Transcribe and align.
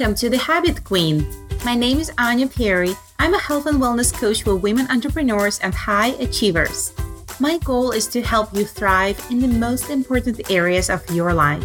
Welcome 0.00 0.16
to 0.16 0.30
the 0.30 0.38
Habit 0.38 0.82
Queen. 0.82 1.26
My 1.62 1.74
name 1.74 1.98
is 1.98 2.10
Anya 2.16 2.46
Perry. 2.46 2.94
I'm 3.18 3.34
a 3.34 3.38
health 3.38 3.66
and 3.66 3.78
wellness 3.78 4.10
coach 4.10 4.44
for 4.44 4.56
women 4.56 4.86
entrepreneurs 4.90 5.58
and 5.58 5.74
high 5.74 6.12
achievers. 6.24 6.94
My 7.38 7.58
goal 7.58 7.90
is 7.90 8.06
to 8.06 8.22
help 8.22 8.56
you 8.56 8.64
thrive 8.64 9.22
in 9.30 9.40
the 9.40 9.46
most 9.46 9.90
important 9.90 10.50
areas 10.50 10.88
of 10.88 11.04
your 11.10 11.34
life 11.34 11.62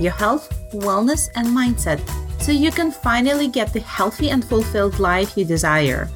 your 0.00 0.12
health, 0.12 0.48
wellness, 0.72 1.28
and 1.34 1.46
mindset 1.48 2.00
so 2.40 2.52
you 2.52 2.70
can 2.70 2.90
finally 2.90 3.48
get 3.48 3.74
the 3.74 3.80
healthy 3.80 4.30
and 4.30 4.42
fulfilled 4.42 4.98
life 4.98 5.36
you 5.36 5.44
desire. 5.44 6.08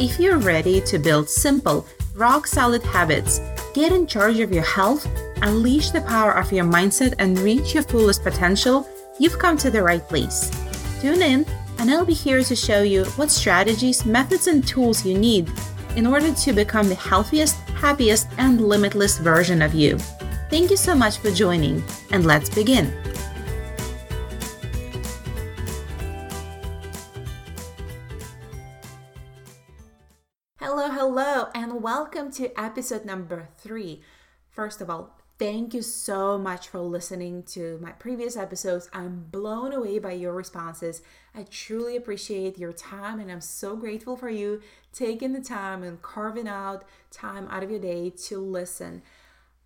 If 0.00 0.18
you're 0.18 0.38
ready 0.38 0.80
to 0.80 0.98
build 0.98 1.28
simple, 1.28 1.86
rock 2.14 2.46
solid 2.46 2.82
habits, 2.84 3.38
get 3.74 3.92
in 3.92 4.06
charge 4.06 4.40
of 4.40 4.50
your 4.50 4.64
health, 4.64 5.06
unleash 5.42 5.90
the 5.90 6.00
power 6.00 6.32
of 6.32 6.50
your 6.50 6.64
mindset, 6.64 7.14
and 7.18 7.38
reach 7.40 7.74
your 7.74 7.82
fullest 7.82 8.22
potential, 8.22 8.88
you've 9.18 9.38
come 9.38 9.58
to 9.58 9.70
the 9.70 9.82
right 9.82 10.08
place. 10.08 10.50
Tune 11.02 11.20
in, 11.20 11.44
and 11.80 11.90
I'll 11.90 12.04
be 12.04 12.14
here 12.14 12.44
to 12.44 12.54
show 12.54 12.82
you 12.82 13.04
what 13.16 13.28
strategies, 13.28 14.06
methods, 14.06 14.46
and 14.46 14.64
tools 14.64 15.04
you 15.04 15.18
need 15.18 15.50
in 15.96 16.06
order 16.06 16.32
to 16.32 16.52
become 16.52 16.88
the 16.88 16.94
healthiest, 16.94 17.56
happiest, 17.70 18.28
and 18.38 18.60
limitless 18.60 19.18
version 19.18 19.62
of 19.62 19.74
you. 19.74 19.98
Thank 20.48 20.70
you 20.70 20.76
so 20.76 20.94
much 20.94 21.18
for 21.18 21.32
joining, 21.32 21.82
and 22.12 22.24
let's 22.24 22.48
begin. 22.48 22.92
Hello, 30.60 30.88
hello, 30.88 31.48
and 31.52 31.82
welcome 31.82 32.30
to 32.34 32.56
episode 32.56 33.04
number 33.04 33.48
three. 33.58 34.02
First 34.50 34.80
of 34.80 34.88
all, 34.88 35.18
thank 35.38 35.74
you 35.74 35.82
so 35.82 36.38
much 36.38 36.68
for 36.68 36.80
listening 36.80 37.42
to 37.44 37.78
my 37.82 37.92
previous 37.92 38.36
episodes. 38.36 38.88
I'm 38.92 39.26
blown 39.30 39.72
away 39.72 39.98
by 39.98 40.12
your 40.12 40.32
responses. 40.32 41.02
I 41.34 41.44
truly 41.44 41.96
appreciate 41.96 42.58
your 42.58 42.72
time, 42.72 43.20
and 43.20 43.30
I'm 43.30 43.40
so 43.40 43.76
grateful 43.76 44.16
for 44.16 44.28
you 44.28 44.60
taking 44.92 45.32
the 45.32 45.40
time 45.40 45.82
and 45.82 46.00
carving 46.02 46.48
out 46.48 46.84
time 47.10 47.48
out 47.48 47.62
of 47.62 47.70
your 47.70 47.80
day 47.80 48.10
to 48.10 48.38
listen. 48.38 49.02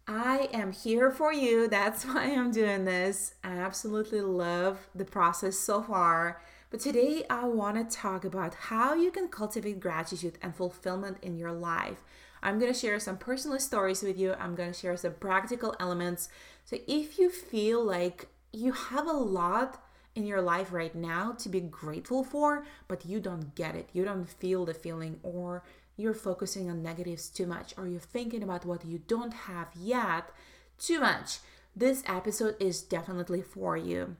I 0.08 0.48
am 0.52 0.72
here 0.72 1.10
for 1.10 1.32
you. 1.32 1.68
That's 1.76 2.04
why 2.04 2.24
I'm 2.24 2.52
doing 2.52 2.84
this. 2.84 3.34
I 3.42 3.56
absolutely 3.56 4.20
love 4.20 4.88
the 4.94 5.04
process 5.04 5.58
so 5.58 5.82
far. 5.82 6.40
But 6.70 6.80
today 6.80 7.24
I 7.30 7.44
want 7.44 7.76
to 7.76 7.96
talk 7.96 8.24
about 8.24 8.54
how 8.54 8.94
you 8.94 9.10
can 9.10 9.28
cultivate 9.28 9.80
gratitude 9.80 10.38
and 10.42 10.54
fulfillment 10.54 11.18
in 11.22 11.36
your 11.36 11.52
life. 11.52 12.02
I'm 12.46 12.60
going 12.60 12.72
to 12.72 12.78
share 12.78 13.00
some 13.00 13.16
personal 13.16 13.58
stories 13.58 14.04
with 14.04 14.16
you. 14.16 14.34
I'm 14.38 14.54
going 14.54 14.70
to 14.70 14.78
share 14.78 14.96
some 14.96 15.14
practical 15.14 15.74
elements. 15.80 16.28
So 16.64 16.76
if 16.86 17.18
you 17.18 17.28
feel 17.28 17.84
like 17.84 18.28
you 18.52 18.70
have 18.70 19.08
a 19.08 19.12
lot 19.12 19.82
in 20.14 20.24
your 20.24 20.40
life 20.40 20.72
right 20.72 20.94
now 20.94 21.32
to 21.32 21.48
be 21.48 21.58
grateful 21.58 22.22
for, 22.22 22.64
but 22.86 23.04
you 23.04 23.18
don't 23.18 23.56
get 23.56 23.74
it, 23.74 23.90
you 23.92 24.04
don't 24.04 24.28
feel 24.28 24.64
the 24.64 24.74
feeling, 24.74 25.18
or 25.24 25.64
you're 25.96 26.14
focusing 26.14 26.70
on 26.70 26.84
negatives 26.84 27.28
too 27.28 27.46
much, 27.46 27.74
or 27.76 27.88
you're 27.88 27.98
thinking 27.98 28.44
about 28.44 28.64
what 28.64 28.86
you 28.86 29.00
don't 29.08 29.34
have 29.34 29.66
yet 29.74 30.30
too 30.78 31.00
much, 31.00 31.40
this 31.74 32.04
episode 32.06 32.54
is 32.60 32.80
definitely 32.80 33.42
for 33.42 33.76
you. 33.76 34.16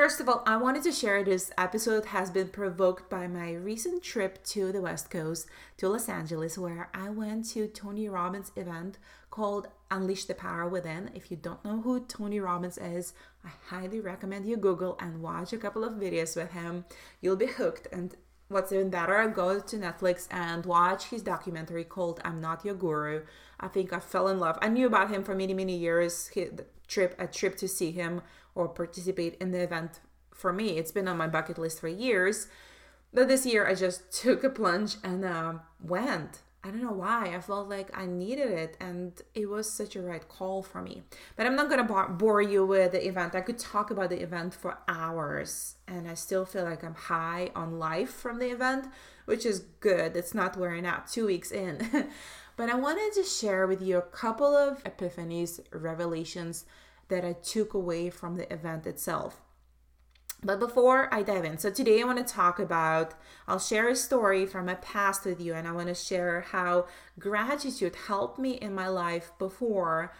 First 0.00 0.18
of 0.18 0.30
all, 0.30 0.42
I 0.46 0.56
wanted 0.56 0.82
to 0.84 0.92
share 0.92 1.22
this 1.22 1.50
episode 1.58 2.06
has 2.06 2.30
been 2.30 2.48
provoked 2.48 3.10
by 3.10 3.26
my 3.26 3.52
recent 3.52 4.02
trip 4.02 4.42
to 4.44 4.72
the 4.72 4.80
West 4.80 5.10
Coast 5.10 5.46
to 5.76 5.90
Los 5.90 6.08
Angeles, 6.08 6.56
where 6.56 6.88
I 6.94 7.10
went 7.10 7.50
to 7.50 7.66
Tony 7.66 8.08
Robbins' 8.08 8.50
event 8.56 8.96
called 9.30 9.68
Unleash 9.90 10.24
the 10.24 10.32
Power 10.32 10.66
Within. 10.66 11.10
If 11.14 11.30
you 11.30 11.36
don't 11.36 11.62
know 11.66 11.82
who 11.82 12.00
Tony 12.00 12.40
Robbins 12.40 12.78
is, 12.78 13.12
I 13.44 13.50
highly 13.66 14.00
recommend 14.00 14.46
you 14.46 14.56
Google 14.56 14.96
and 15.00 15.20
watch 15.20 15.52
a 15.52 15.58
couple 15.58 15.84
of 15.84 16.00
videos 16.00 16.34
with 16.34 16.52
him. 16.52 16.86
You'll 17.20 17.36
be 17.36 17.44
hooked. 17.44 17.86
And 17.92 18.16
what's 18.48 18.72
even 18.72 18.88
better, 18.88 19.28
go 19.28 19.60
to 19.60 19.76
Netflix 19.76 20.28
and 20.30 20.64
watch 20.64 21.10
his 21.10 21.20
documentary 21.20 21.84
called 21.84 22.22
I'm 22.24 22.40
Not 22.40 22.64
Your 22.64 22.74
Guru. 22.74 23.24
I 23.60 23.68
think 23.68 23.92
I 23.92 24.00
fell 24.00 24.28
in 24.28 24.40
love. 24.40 24.56
I 24.62 24.70
knew 24.70 24.86
about 24.86 25.10
him 25.10 25.22
for 25.22 25.34
many, 25.34 25.52
many 25.52 25.76
years. 25.76 26.28
He, 26.28 26.48
trip, 26.88 27.14
a 27.18 27.26
trip 27.26 27.56
to 27.56 27.68
see 27.68 27.90
him 27.92 28.22
or 28.54 28.68
participate 28.68 29.36
in 29.40 29.50
the 29.52 29.62
event 29.62 30.00
for 30.32 30.52
me. 30.52 30.78
It's 30.78 30.92
been 30.92 31.08
on 31.08 31.18
my 31.18 31.28
bucket 31.28 31.58
list 31.58 31.80
for 31.80 31.88
years. 31.88 32.48
But 33.12 33.28
this 33.28 33.46
year 33.46 33.66
I 33.66 33.74
just 33.74 34.12
took 34.22 34.44
a 34.44 34.50
plunge 34.50 34.96
and 35.04 35.24
uh, 35.24 35.54
went. 35.82 36.40
I 36.62 36.68
don't 36.68 36.82
know 36.82 36.92
why. 36.92 37.34
I 37.34 37.40
felt 37.40 37.70
like 37.70 37.96
I 37.96 38.04
needed 38.04 38.50
it 38.50 38.76
and 38.80 39.18
it 39.34 39.48
was 39.48 39.70
such 39.70 39.96
a 39.96 40.02
right 40.02 40.26
call 40.28 40.62
for 40.62 40.82
me. 40.82 41.02
But 41.34 41.46
I'm 41.46 41.56
not 41.56 41.70
going 41.70 41.86
to 41.86 42.08
bore 42.10 42.42
you 42.42 42.66
with 42.66 42.92
the 42.92 43.06
event. 43.06 43.34
I 43.34 43.40
could 43.40 43.58
talk 43.58 43.90
about 43.90 44.10
the 44.10 44.22
event 44.22 44.52
for 44.52 44.76
hours 44.86 45.76
and 45.88 46.06
I 46.06 46.12
still 46.12 46.44
feel 46.44 46.64
like 46.64 46.84
I'm 46.84 46.94
high 46.94 47.50
on 47.54 47.78
life 47.78 48.10
from 48.10 48.38
the 48.38 48.50
event, 48.50 48.88
which 49.24 49.46
is 49.46 49.60
good. 49.80 50.14
It's 50.14 50.34
not 50.34 50.58
wearing 50.58 50.84
out 50.84 51.08
two 51.08 51.26
weeks 51.26 51.50
in. 51.50 52.10
but 52.56 52.68
I 52.68 52.74
wanted 52.74 53.14
to 53.14 53.24
share 53.24 53.66
with 53.66 53.80
you 53.80 53.96
a 53.96 54.02
couple 54.02 54.54
of 54.54 54.84
epiphanies, 54.84 55.60
revelations 55.72 56.66
that 57.10 57.24
I 57.24 57.34
took 57.34 57.74
away 57.74 58.10
from 58.10 58.36
the 58.36 58.52
event 58.52 58.86
itself. 58.86 59.42
But 60.42 60.58
before 60.58 61.12
I 61.12 61.22
dive 61.22 61.44
in, 61.44 61.58
so 61.58 61.70
today 61.70 62.00
I 62.00 62.04
want 62.04 62.26
to 62.26 62.34
talk 62.34 62.58
about, 62.58 63.12
I'll 63.46 63.58
share 63.58 63.90
a 63.90 63.96
story 63.96 64.46
from 64.46 64.66
my 64.66 64.76
past 64.76 65.26
with 65.26 65.38
you, 65.38 65.52
and 65.52 65.68
I 65.68 65.72
want 65.72 65.88
to 65.88 65.94
share 65.94 66.40
how 66.40 66.86
gratitude 67.18 67.94
helped 68.06 68.38
me 68.38 68.52
in 68.52 68.74
my 68.74 68.88
life 68.88 69.32
before. 69.38 70.14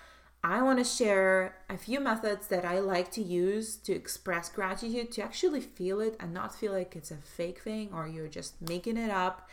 I 0.45 0.63
want 0.63 0.79
to 0.79 0.85
share 0.85 1.57
a 1.71 1.79
few 1.79 2.01
methods 2.01 2.49
that 2.49 2.67
I 2.67 2.81
like 2.81 3.11
to 3.13 3.23
use 3.23 3.77
to 3.77 3.95
express 3.95 4.51
gratitude, 4.51 5.13
to 5.13 5.23
actually 5.23 5.63
feel 5.63 6.01
it 6.01 6.17
and 6.21 6.35
not 6.35 6.55
feel 6.55 6.73
like 6.73 6.97
it's 6.97 7.11
a 7.11 7.17
fake 7.17 7.61
thing 7.61 7.91
or 7.93 8.07
you're 8.07 8.29
just 8.29 8.61
making 8.61 8.99
it 8.99 9.11
up. 9.11 9.49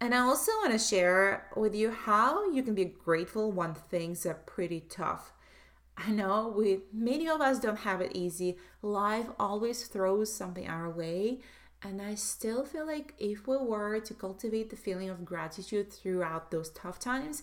And 0.00 0.14
I 0.14 0.18
also 0.18 0.52
want 0.62 0.72
to 0.72 0.78
share 0.78 1.48
with 1.56 1.74
you 1.74 1.90
how 1.90 2.50
you 2.52 2.62
can 2.62 2.74
be 2.74 2.84
grateful 2.84 3.50
when 3.50 3.74
things 3.74 4.24
are 4.26 4.34
pretty 4.34 4.80
tough. 4.80 5.32
I 5.98 6.10
know 6.10 6.54
we 6.56 6.80
many 6.92 7.28
of 7.28 7.40
us 7.40 7.58
don't 7.58 7.78
have 7.78 8.00
it 8.00 8.12
easy. 8.14 8.56
Life 8.82 9.26
always 9.38 9.86
throws 9.86 10.32
something 10.32 10.68
our 10.68 10.88
way. 10.88 11.40
And 11.82 12.00
I 12.02 12.14
still 12.14 12.64
feel 12.64 12.86
like 12.86 13.14
if 13.18 13.46
we 13.46 13.56
were 13.56 14.00
to 14.00 14.14
cultivate 14.14 14.70
the 14.70 14.76
feeling 14.76 15.10
of 15.10 15.24
gratitude 15.24 15.92
throughout 15.92 16.50
those 16.50 16.70
tough 16.70 16.98
times, 16.98 17.42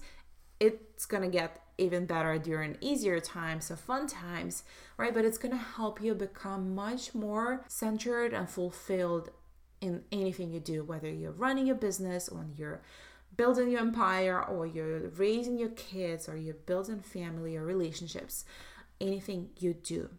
it's 0.60 1.06
gonna 1.06 1.30
get 1.30 1.62
even 1.78 2.06
better 2.06 2.38
during 2.38 2.78
easier 2.80 3.20
times, 3.20 3.66
so 3.66 3.76
fun 3.76 4.08
times, 4.08 4.64
right? 4.98 5.14
But 5.14 5.26
it's 5.26 5.38
gonna 5.38 5.58
help 5.58 6.02
you 6.02 6.14
become 6.16 6.76
much 6.76 7.14
more 7.14 7.66
centered 7.68 8.34
and 8.34 8.50
fulfilled 8.50 9.32
in 9.82 10.04
anything 10.12 10.52
you 10.52 10.60
do, 10.60 10.84
whether 10.84 11.10
you're 11.10 11.32
running 11.32 11.68
your 11.68 11.76
business 11.76 12.30
or 12.30 12.46
you're 12.56 12.82
building 13.38 13.69
your 13.69 13.81
empire 13.81 14.41
or 14.44 14.66
you're 14.66 15.09
raising 15.09 15.57
your 15.57 15.69
kids 15.69 16.29
or 16.29 16.38
you're 16.38 16.53
building 16.53 17.00
family 17.00 17.56
or 17.56 17.63
relationships, 17.63 18.46
anything 19.00 19.50
you 19.57 19.73
do. 19.73 20.09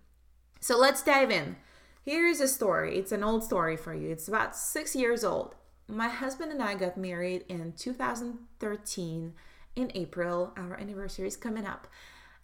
So 0.60 0.78
let's 0.78 1.02
dive 1.02 1.30
in. 1.30 1.56
Here 2.02 2.26
is 2.26 2.40
a 2.40 2.48
story. 2.48 2.98
It's 2.98 3.12
an 3.12 3.24
old 3.24 3.44
story 3.44 3.76
for 3.76 3.94
you. 3.94 4.10
It's 4.10 4.28
about 4.28 4.56
six 4.56 4.94
years 4.94 5.24
old. 5.24 5.54
My 5.88 6.08
husband 6.08 6.52
and 6.52 6.62
I 6.62 6.74
got 6.74 6.96
married 6.96 7.44
in 7.48 7.72
2013 7.72 9.34
in 9.76 9.92
April. 9.94 10.52
Our 10.56 10.74
anniversary 10.74 11.28
is 11.28 11.36
coming 11.36 11.66
up. 11.66 11.88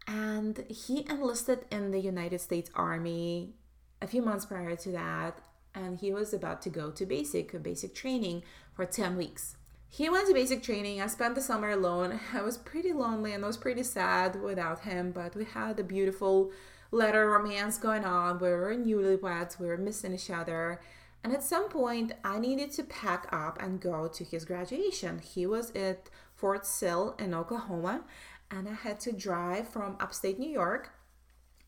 And 0.07 0.65
he 0.69 1.07
enlisted 1.09 1.65
in 1.71 1.93
the 1.93 2.01
United 2.01 2.41
States 2.41 2.71
Army 2.75 3.55
a 4.01 4.07
few 4.07 4.23
months 4.23 4.47
prior 4.47 4.75
to 4.77 4.93
that. 4.93 5.39
And 5.75 5.99
he 5.99 6.13
was 6.13 6.35
about 6.35 6.61
to 6.63 6.71
go 6.71 6.91
to 6.91 7.07
basic, 7.07 7.61
basic 7.63 7.95
training 7.95 8.43
for 8.75 8.85
10 8.85 9.17
weeks 9.17 9.57
he 9.93 10.09
went 10.09 10.27
to 10.27 10.33
basic 10.33 10.63
training. 10.63 11.03
I 11.03 11.07
spent 11.07 11.35
the 11.35 11.43
summer 11.43 11.69
alone. 11.69 12.19
I 12.33 12.41
was 12.41 12.57
pretty 12.57 12.95
lonely 12.95 13.35
and 13.35 13.45
I 13.45 13.47
was 13.47 13.59
pretty 13.59 13.83
sad 13.83 14.41
without 14.41 14.81
him, 14.81 15.13
but 15.13 15.37
we 15.37 15.45
had 15.45 15.79
a 15.79 15.85
beautiful 15.85 16.51
letter 16.91 17.29
romance 17.29 17.77
going 17.77 18.03
on. 18.03 18.39
We 18.39 18.49
were 18.49 18.75
newlyweds, 18.75 19.61
we 19.61 19.67
were 19.67 19.77
missing 19.77 20.15
each 20.15 20.31
other. 20.31 20.81
And 21.23 21.35
at 21.35 21.43
some 21.43 21.69
point, 21.69 22.13
I 22.25 22.39
needed 22.39 22.73
to 22.73 22.85
pack 22.85 23.27
up 23.31 23.63
and 23.63 23.83
go 23.83 24.09
to 24.09 24.25
his 24.25 24.47
graduation. 24.47 25.19
He 25.19 25.45
was 25.45 25.71
at 25.73 26.09
Fort 26.35 26.67
Sill 26.67 27.15
in 27.19 27.35
Oklahoma, 27.35 28.05
and 28.51 28.67
I 28.67 28.73
had 28.73 28.99
to 29.01 29.13
drive 29.13 29.69
from 29.69 29.99
upstate 30.01 30.39
New 30.39 30.51
York. 30.51 30.91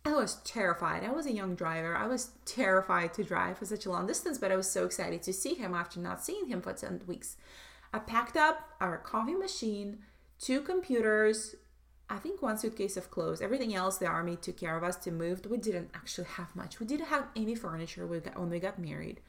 I 0.06 0.14
was 0.14 0.36
terrified. 0.44 1.04
I 1.04 1.12
was 1.12 1.26
a 1.26 1.32
young 1.32 1.54
driver. 1.54 1.94
I 1.94 2.06
was 2.06 2.30
terrified 2.46 3.12
to 3.14 3.22
drive 3.22 3.58
for 3.58 3.66
such 3.66 3.84
a 3.84 3.90
long 3.90 4.06
distance, 4.06 4.38
but 4.38 4.50
I 4.50 4.56
was 4.56 4.70
so 4.70 4.86
excited 4.86 5.22
to 5.24 5.32
see 5.34 5.54
him 5.54 5.74
after 5.74 6.00
not 6.00 6.24
seeing 6.24 6.46
him 6.46 6.62
for 6.62 6.72
10 6.72 7.02
weeks. 7.06 7.36
I 7.94 8.00
packed 8.00 8.36
up 8.36 8.70
our 8.80 8.98
coffee 8.98 9.36
machine, 9.36 9.98
two 10.40 10.62
computers, 10.62 11.54
I 12.10 12.16
think 12.16 12.42
one 12.42 12.58
suitcase 12.58 12.96
of 12.96 13.08
clothes. 13.08 13.40
Everything 13.40 13.72
else 13.72 13.98
the 13.98 14.06
army 14.06 14.34
took 14.34 14.56
care 14.56 14.76
of 14.76 14.82
us 14.82 14.96
to 14.96 15.12
move. 15.12 15.46
We 15.48 15.58
didn't 15.58 15.90
actually 15.94 16.26
have 16.26 16.56
much. 16.56 16.80
We 16.80 16.86
didn't 16.86 17.06
have 17.06 17.28
any 17.36 17.54
furniture 17.54 18.04
when 18.04 18.50
we 18.50 18.58
got 18.58 18.80
married. 18.80 19.20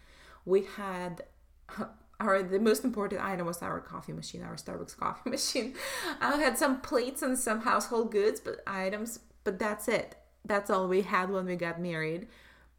We 0.46 0.66
had 0.78 1.26
our 2.20 2.42
the 2.42 2.60
most 2.60 2.84
important 2.84 3.24
item 3.24 3.46
was 3.46 3.62
our 3.62 3.80
coffee 3.80 4.14
machine, 4.14 4.42
our 4.42 4.56
Starbucks 4.56 4.98
coffee 4.98 5.30
machine. 5.38 5.76
I 6.20 6.36
had 6.38 6.58
some 6.58 6.82
plates 6.82 7.22
and 7.22 7.38
some 7.38 7.62
household 7.62 8.12
goods, 8.12 8.40
but 8.40 8.62
items, 8.66 9.20
but 9.44 9.60
that's 9.60 9.88
it. 9.88 10.16
That's 10.44 10.72
all 10.72 10.88
we 10.88 11.04
had 11.04 11.30
when 11.30 11.46
we 11.46 11.56
got 11.56 11.80
married. 11.80 12.28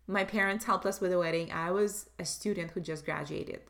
My 0.08 0.24
parents 0.24 0.64
helped 0.64 0.84
us 0.84 1.00
with 1.00 1.12
the 1.12 1.18
wedding. 1.20 1.52
I 1.52 1.70
was 1.70 2.10
a 2.18 2.24
student 2.24 2.72
who 2.72 2.80
just 2.80 3.04
graduated. 3.04 3.60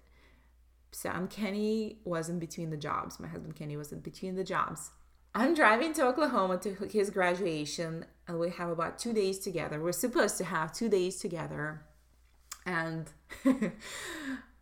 Sam 0.93 1.29
Kenny 1.29 1.99
was 2.05 2.29
in 2.29 2.39
between 2.39 2.71
the 2.71 2.77
jobs. 2.77 3.21
My 3.21 3.29
husband 3.29 3.57
Kenny 3.57 3.77
was 3.77 3.93
in 3.93 4.01
between 4.01 4.35
the 4.35 4.45
jobs. 4.45 4.91
I'm 5.35 5.53
driving 5.53 5.93
to 5.95 6.07
Oklahoma 6.07 6.57
to 6.59 6.75
his 6.91 7.11
graduation, 7.11 8.07
and 8.27 8.39
we 8.39 8.51
have 8.51 8.71
about 8.71 8.99
two 8.99 9.13
days 9.13 9.39
together. 9.39 9.83
We're 9.83 9.93
supposed 9.93 10.39
to 10.39 10.45
have 10.45 10.73
two 10.73 10.89
days 10.89 11.19
together. 11.19 11.83
And 12.65 13.07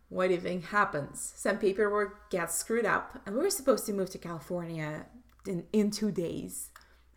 what 0.09 0.29
think 0.41 0.65
happens? 0.65 1.33
Some 1.37 1.59
paperwork 1.59 2.29
gets 2.29 2.55
screwed 2.55 2.85
up, 2.85 3.21
and 3.25 3.35
we 3.35 3.41
were 3.41 3.49
supposed 3.49 3.85
to 3.85 3.93
move 3.93 4.09
to 4.09 4.17
California 4.17 5.05
in, 5.47 5.63
in 5.71 5.91
two 5.91 6.11
days. 6.11 6.71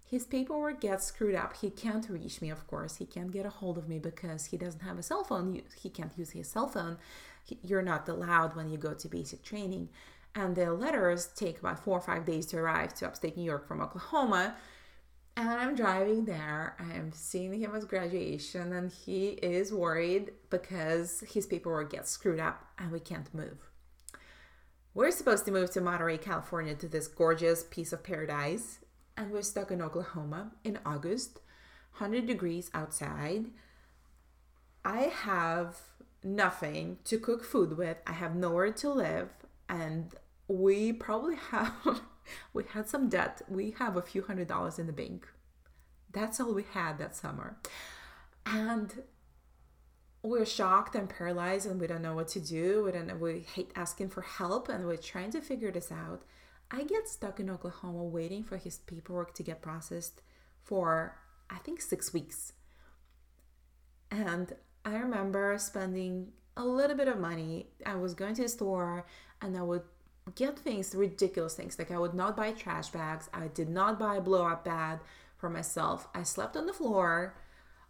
His 0.09 0.25
paperwork 0.25 0.81
gets 0.81 1.05
screwed 1.07 1.35
up. 1.35 1.57
He 1.57 1.69
can't 1.69 2.09
reach 2.09 2.41
me, 2.41 2.51
of 2.51 2.67
course. 2.67 2.97
He 2.97 3.05
can't 3.05 3.31
get 3.31 3.45
a 3.45 3.51
hold 3.51 3.77
of 3.77 3.89
me 3.89 3.99
because 3.99 4.47
he 4.47 4.57
doesn't 4.57 4.81
have 4.81 4.99
a 4.99 5.03
cell 5.03 5.23
phone. 5.23 5.61
He 5.77 5.91
can't 5.91 6.17
use 6.17 6.31
his 6.31 6.49
cell 6.49 6.69
phone. 6.69 6.97
You're 7.63 7.83
not 7.83 8.09
allowed 8.09 8.57
when 8.57 8.69
you 8.69 8.79
go 8.79 8.95
to 8.95 9.09
basic 9.09 9.43
training. 9.43 9.89
And 10.35 10.55
the 10.55 10.73
letters 10.73 11.29
take 11.35 11.59
about 11.59 11.83
four 11.83 11.99
or 11.99 12.01
five 12.01 12.25
days 12.25 12.47
to 12.47 12.59
arrive 12.59 12.95
to 12.95 13.07
upstate 13.07 13.37
New 13.37 13.45
York 13.45 13.67
from 13.67 13.81
Oklahoma. 13.81 14.57
And 15.37 15.49
I'm 15.49 15.75
driving 15.75 16.25
there. 16.25 16.77
I'm 16.79 17.13
seeing 17.13 17.61
him 17.61 17.75
at 17.75 17.87
graduation, 17.87 18.73
and 18.73 18.91
he 18.91 19.29
is 19.29 19.73
worried 19.73 20.33
because 20.51 21.23
his 21.29 21.47
paperwork 21.47 21.93
gets 21.93 22.11
screwed 22.11 22.41
up 22.41 22.65
and 22.77 22.91
we 22.91 22.99
can't 22.99 23.33
move. 23.33 23.71
We're 24.95 25.13
supposed 25.13 25.45
to 25.45 25.53
move 25.53 25.71
to 25.73 25.81
Monterey, 25.81 26.19
California 26.19 26.75
to 26.75 26.89
this 26.89 27.07
gorgeous 27.07 27.63
piece 27.63 27.93
of 27.93 28.03
paradise, 28.03 28.81
and 29.17 29.31
we're 29.31 29.43
stuck 29.43 29.71
in 29.71 29.81
Oklahoma 29.81 30.53
in 30.65 30.81
August, 30.85 31.41
100 31.99 32.27
degrees 32.27 32.69
outside. 32.75 33.47
I 34.85 35.03
have 35.03 35.77
nothing 36.23 36.99
to 37.05 37.19
cook 37.19 37.45
food 37.45 37.77
with, 37.77 37.99
I 38.07 38.13
have 38.13 38.35
nowhere 38.35 38.73
to 38.73 38.91
live, 38.91 39.29
and 39.69 40.15
we 40.49 40.93
probably 40.93 41.37
have 41.51 41.73
we 42.53 42.65
had 42.73 42.89
some 42.89 43.09
debt. 43.09 43.43
We 43.49 43.75
have 43.79 43.97
a 43.97 44.03
few 44.03 44.23
hundred 44.23 44.49
dollars 44.49 44.79
in 44.79 44.87
the 44.87 44.93
bank. 44.93 45.29
That's 46.13 46.41
all 46.41 46.55
we 46.55 46.65
had 46.73 46.99
that 46.99 47.15
summer. 47.15 47.59
And 48.47 49.03
we're 50.23 50.47
shocked 50.47 50.95
and 50.95 51.09
paralyzed 51.09 51.67
and 51.67 51.81
we 51.81 51.87
don't 51.87 52.03
know 52.03 52.15
what 52.15 52.29
to 52.29 52.41
do. 52.41 52.85
We 52.85 52.93
don't 52.93 53.21
we 53.21 53.41
hate 53.41 53.73
asking 53.77 54.09
for 54.11 54.23
help 54.23 54.69
and 54.69 54.87
we're 54.87 54.97
trying 54.97 55.31
to 55.33 55.41
figure 55.41 55.71
this 55.71 55.93
out. 55.93 56.23
I 56.71 56.85
get 56.85 57.09
stuck 57.09 57.41
in 57.41 57.49
Oklahoma 57.49 58.05
waiting 58.05 58.43
for 58.43 58.57
his 58.57 58.79
paperwork 58.79 59.35
to 59.35 59.43
get 59.43 59.63
processed 59.63 60.23
for 60.63 61.19
I 61.51 61.59
think 61.59 61.81
6 61.81 62.13
weeks. 62.13 62.53
And 64.11 64.55
I 64.89 64.97
remember 64.97 65.57
spending 65.59 66.29
a 66.57 66.65
little 66.65 66.97
bit 66.97 67.09
of 67.09 67.19
money. 67.19 67.67
I 67.85 67.97
was 67.97 68.15
going 68.15 68.35
to 68.37 68.43
the 68.43 68.49
store 68.49 69.05
and 69.43 69.57
I 69.57 69.63
would 69.63 69.83
get 70.35 70.59
things, 70.59 70.95
ridiculous 70.95 71.55
things. 71.55 71.79
Like 71.79 71.91
I 71.91 71.99
would 71.99 72.15
not 72.15 72.37
buy 72.37 72.53
trash 72.53 72.89
bags. 72.89 73.29
I 73.35 73.49
did 73.49 73.69
not 73.69 73.99
buy 73.99 74.17
a 74.17 74.21
blow 74.21 74.47
up 74.47 74.65
bag 74.65 75.01
for 75.37 75.51
myself. 75.51 76.09
I 76.15 76.23
slept 76.23 76.57
on 76.57 76.67
the 76.67 76.73
floor 76.73 77.37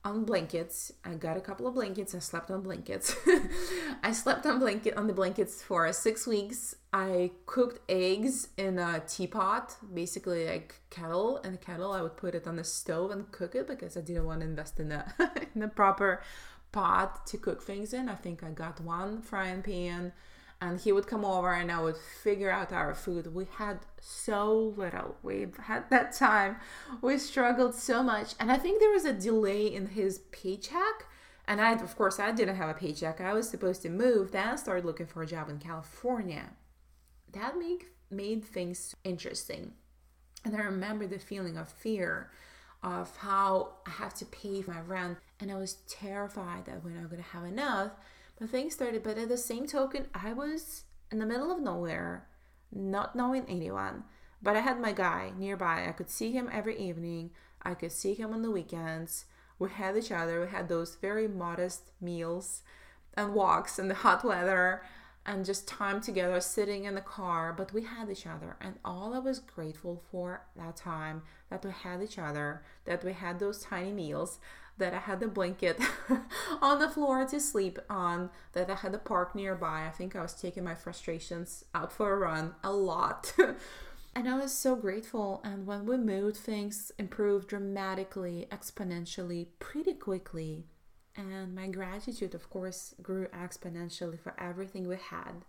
on 0.05 0.25
blankets. 0.25 0.93
I 1.05 1.15
got 1.15 1.37
a 1.37 1.41
couple 1.41 1.69
of 1.69 1.75
blankets. 1.75 2.17
I 2.17 2.19
slept 2.19 2.51
on 2.51 2.63
blankets. 2.63 3.15
I 4.03 4.11
slept 4.13 4.45
on 4.47 4.59
blanket 4.59 4.97
on 4.97 5.07
the 5.07 5.13
blankets 5.13 5.63
for 5.63 5.93
six 5.93 6.27
weeks. 6.27 6.75
I 6.93 7.31
cooked 7.47 7.81
eggs 7.89 8.49
in 8.57 8.79
a 8.79 9.01
teapot, 9.07 9.77
basically 9.95 10.47
like 10.47 10.81
kettle. 10.91 11.41
And 11.45 11.55
the 11.55 11.59
kettle, 11.59 11.93
I 11.93 12.03
would 12.03 12.17
put 12.17 12.35
it 12.35 12.47
on 12.47 12.57
the 12.57 12.65
stove 12.65 13.13
and 13.13 13.31
cook 13.31 13.55
it 13.55 13.69
because 13.69 13.97
I 13.97 14.01
didn't 14.01 14.27
want 14.27 14.41
to 14.41 14.47
invest 14.47 14.81
in 14.81 14.91
a 14.91 15.15
in 15.55 15.63
a 15.63 15.69
proper 15.69 16.23
pot 16.73 17.27
to 17.29 17.39
cook 17.39 17.63
things 17.63 17.93
in. 17.93 18.09
I 18.09 18.15
think 18.15 18.43
I 18.43 18.51
got 18.51 18.81
one 18.81 19.23
frying 19.23 19.63
pan 19.63 20.13
and 20.61 20.81
he 20.81 20.91
would 20.91 21.07
come 21.07 21.25
over 21.25 21.53
and 21.53 21.71
I 21.71 21.81
would 21.81 21.97
figure 21.97 22.51
out 22.51 22.73
our 22.73 22.95
food. 22.95 23.33
We 23.33 23.47
had 23.59 23.81
so 24.01 24.75
little. 24.77 25.17
We 25.23 25.47
had 25.63 25.89
that 25.91 26.13
time. 26.13 26.57
We 27.01 27.19
struggled 27.19 27.75
so 27.75 28.03
much. 28.03 28.35
And 28.41 28.51
I 28.51 28.57
think 28.57 28.81
there 28.81 28.91
was 28.91 29.05
a 29.05 29.13
delay 29.13 29.67
in 29.73 29.89
his 29.89 30.19
paycheck. 30.33 31.07
And 31.47 31.61
I, 31.61 31.73
of 31.75 31.97
course, 31.97 32.19
I 32.19 32.33
didn't 32.33 32.57
have 32.57 32.69
a 32.69 32.75
paycheck. 32.75 33.21
I 33.21 33.33
was 33.35 33.49
supposed 33.49 33.83
to 33.83 33.89
move. 33.89 34.33
Then 34.33 34.49
I 34.49 34.57
started 34.57 34.85
looking 34.85 35.07
for 35.07 35.23
a 35.23 35.27
job 35.27 35.49
in 35.49 35.59
California. 35.59 36.51
That 37.33 37.57
made, 37.57 37.85
made 38.11 38.45
things 38.45 38.97
interesting. 39.05 39.75
And 40.45 40.57
I 40.57 40.61
remember 40.61 41.07
the 41.07 41.19
feeling 41.19 41.57
of 41.57 41.69
fear 41.69 42.31
of 42.83 43.17
how 43.17 43.75
I 43.87 43.91
have 43.91 44.15
to 44.15 44.25
pay 44.25 44.63
my 44.67 44.81
rent. 44.81 45.19
And 45.41 45.51
I 45.51 45.57
was 45.57 45.79
terrified 45.89 46.67
that 46.67 46.85
we're 46.85 46.91
not 46.91 47.11
going 47.11 47.23
to 47.23 47.29
have 47.31 47.45
enough 47.45 47.93
but 48.39 48.51
things 48.51 48.75
started. 48.75 49.03
But 49.03 49.19
at 49.19 49.29
the 49.29 49.37
same 49.37 49.67
token, 49.67 50.07
I 50.15 50.33
was 50.33 50.85
in 51.11 51.19
the 51.19 51.27
middle 51.27 51.51
of 51.51 51.61
nowhere, 51.61 52.29
not 52.73 53.17
knowing 53.17 53.45
anyone. 53.49 54.05
But 54.41 54.57
I 54.57 54.61
had 54.61 54.81
my 54.81 54.93
guy 54.93 55.33
nearby. 55.37 55.87
I 55.89 55.93
could 55.93 56.11
see 56.11 56.33
him 56.33 56.49
every 56.53 56.79
evening. 56.79 57.31
I 57.63 57.75
could 57.75 57.93
see 57.93 58.15
him 58.15 58.33
on 58.33 58.43
the 58.43 58.51
weekends. 58.51 59.25
We 59.59 59.71
had 59.71 59.97
each 59.97 60.13
other. 60.13 60.41
We 60.41 60.47
had 60.49 60.69
those 60.69 60.95
very 60.95 61.27
modest 61.27 61.91
meals 62.01 62.63
and 63.15 63.35
walks 63.35 63.79
in 63.79 63.89
the 63.89 63.95
hot 63.95 64.25
weather 64.25 64.83
and 65.29 65.45
just 65.45 65.69
time 65.69 66.01
together 66.01 66.41
sitting 66.41 66.85
in 66.85 66.95
the 66.95 67.03
car. 67.03 67.53
But 67.53 67.73
we 67.73 67.83
had 67.83 68.11
each 68.11 68.27
other. 68.27 68.57
And 68.63 68.77
all 68.83 69.15
I 69.15 69.19
was 69.19 69.39
grateful 69.39 70.03
for 70.11 70.47
that 70.57 70.77
time 70.77 71.23
that 71.51 71.65
we 71.65 71.71
had 71.71 72.03
each 72.03 72.19
other, 72.19 72.63
that 72.87 73.05
we 73.05 73.13
had 73.13 73.39
those 73.39 73.63
tiny 73.63 73.93
meals, 73.93 74.39
that 74.79 74.95
I 74.95 74.99
had 74.99 75.21
the 75.21 75.29
blanket 75.29 75.79
on 76.63 76.79
the 76.79 76.89
floor 76.89 77.27
to 77.27 77.41
sleep 77.41 77.79
on, 77.91 78.31
that 78.55 78.71
I 78.71 78.77
had 78.77 78.93
the 78.93 78.99
park 78.99 79.35
nearby. 79.35 79.85
I 79.87 79.91
think 79.91 80.17
I 80.17 80.23
was 80.23 80.33
taking 80.33 80.65
my 80.65 80.75
frustrations 80.75 81.65
out 81.75 81.93
for 81.93 82.13
a 82.13 82.17
run 82.17 82.55
a 82.65 82.73
lot. 82.73 83.35
and 84.17 84.29
I 84.29 84.39
was 84.39 84.53
so 84.53 84.77
grateful. 84.77 85.43
And 85.45 85.67
when 85.67 85.85
we 85.85 85.99
moved, 85.99 86.39
things 86.39 86.91
improved 86.99 87.49
dramatically, 87.49 88.49
exponentially, 88.51 89.49
pretty 89.59 89.93
quickly. 89.93 90.65
And 91.19 91.55
my 91.55 91.67
gratitude, 91.67 92.35
of 92.35 92.49
course, 92.49 92.95
grew 93.03 93.27
exponentially 93.29 94.19
for 94.19 94.35
everything 94.39 94.89
we 94.89 94.97
had. 94.97 95.45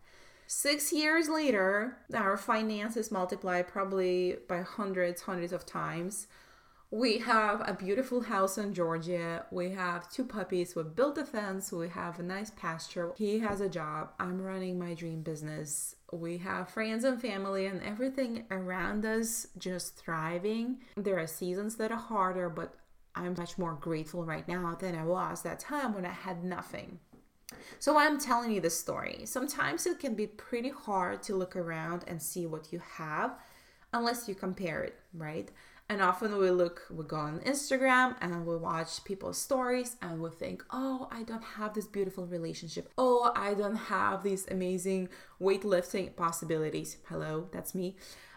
Six 0.47 0.91
years 0.91 1.29
later, 1.29 1.97
our 2.13 2.35
finances 2.35 3.11
multiplied 3.11 3.67
probably 3.67 4.37
by 4.47 4.63
hundreds, 4.63 5.21
hundreds 5.21 5.53
of 5.53 5.65
times 5.65 6.27
we 6.91 7.19
have 7.19 7.61
a 7.67 7.73
beautiful 7.73 8.21
house 8.21 8.57
in 8.57 8.73
Georgia. 8.73 9.45
We 9.51 9.69
have 9.71 10.09
two 10.09 10.25
puppies. 10.25 10.75
We 10.75 10.83
built 10.83 11.19
a 11.19 11.25
fence. 11.25 11.71
We 11.71 11.87
have 11.89 12.19
a 12.19 12.23
nice 12.23 12.49
pasture. 12.49 13.13
He 13.15 13.39
has 13.39 13.61
a 13.61 13.69
job. 13.69 14.09
I'm 14.19 14.41
running 14.41 14.79
my 14.79 14.95
dream 14.95 15.21
business. 15.21 15.95
We 16.11 16.39
have 16.39 16.69
friends 16.69 17.03
and 17.03 17.21
family 17.21 17.67
and 17.67 17.83
everything 17.83 18.45
around 18.49 19.05
us 19.05 19.45
just 19.59 19.97
thriving. 19.97 20.79
There 20.97 21.19
are 21.19 21.27
seasons 21.27 21.75
that 21.75 21.91
are 21.91 21.97
harder, 21.97 22.49
but 22.49 22.73
I'm 23.15 23.35
much 23.37 23.57
more 23.57 23.73
grateful 23.73 24.25
right 24.25 24.47
now 24.47 24.75
than 24.79 24.95
I 24.95 25.03
was 25.03 25.41
that 25.41 25.59
time 25.59 25.93
when 25.93 26.05
I 26.05 26.11
had 26.11 26.43
nothing. 26.43 26.99
So, 27.79 27.97
I'm 27.97 28.19
telling 28.19 28.51
you 28.51 28.61
this 28.61 28.77
story, 28.77 29.21
sometimes 29.25 29.87
it 29.87 29.99
can 29.99 30.13
be 30.13 30.27
pretty 30.27 30.69
hard 30.69 31.23
to 31.23 31.35
look 31.35 31.55
around 31.55 32.03
and 32.07 32.21
see 32.21 32.45
what 32.45 32.71
you 32.71 32.79
have 32.79 33.39
unless 33.91 34.27
you 34.27 34.35
compare 34.35 34.83
it, 34.83 34.99
right? 35.13 35.49
And 35.91 36.03
often 36.03 36.37
we 36.37 36.51
look, 36.51 36.83
we 36.91 37.03
go 37.03 37.17
on 37.17 37.39
Instagram 37.39 38.15
and 38.21 38.45
we 38.45 38.55
watch 38.55 39.03
people's 39.03 39.39
stories 39.39 39.95
and 40.03 40.21
we 40.21 40.29
think, 40.29 40.63
oh, 40.69 41.07
I 41.11 41.23
don't 41.23 41.43
have 41.43 41.73
this 41.73 41.87
beautiful 41.87 42.27
relationship. 42.27 42.91
Oh, 42.95 43.31
I 43.35 43.55
don't 43.55 43.75
have 43.75 44.21
these 44.21 44.47
amazing 44.51 45.09
weightlifting 45.41 46.15
possibilities. 46.15 46.97
Hello, 47.07 47.49
that's 47.51 47.73
me. 47.73 47.95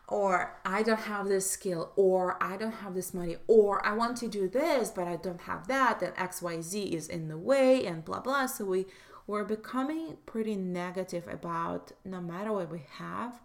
Or 0.08 0.58
I 0.64 0.82
don't 0.82 1.00
have 1.00 1.28
this 1.28 1.50
skill, 1.50 1.92
or 1.94 2.42
I 2.42 2.56
don't 2.56 2.72
have 2.72 2.94
this 2.94 3.14
money, 3.14 3.36
or 3.46 3.84
I 3.86 3.92
want 3.92 4.16
to 4.18 4.28
do 4.28 4.48
this, 4.48 4.90
but 4.90 5.06
I 5.06 5.16
don't 5.16 5.42
have 5.42 5.68
that, 5.68 6.02
and 6.02 6.14
XYZ 6.16 6.92
is 6.92 7.08
in 7.08 7.28
the 7.28 7.38
way, 7.38 7.86
and 7.86 8.04
blah 8.04 8.20
blah. 8.20 8.46
So 8.46 8.64
we 8.64 8.86
we're 9.26 9.44
becoming 9.44 10.18
pretty 10.26 10.56
negative 10.56 11.28
about 11.28 11.92
no 12.04 12.20
matter 12.20 12.52
what 12.52 12.70
we 12.70 12.82
have, 12.98 13.40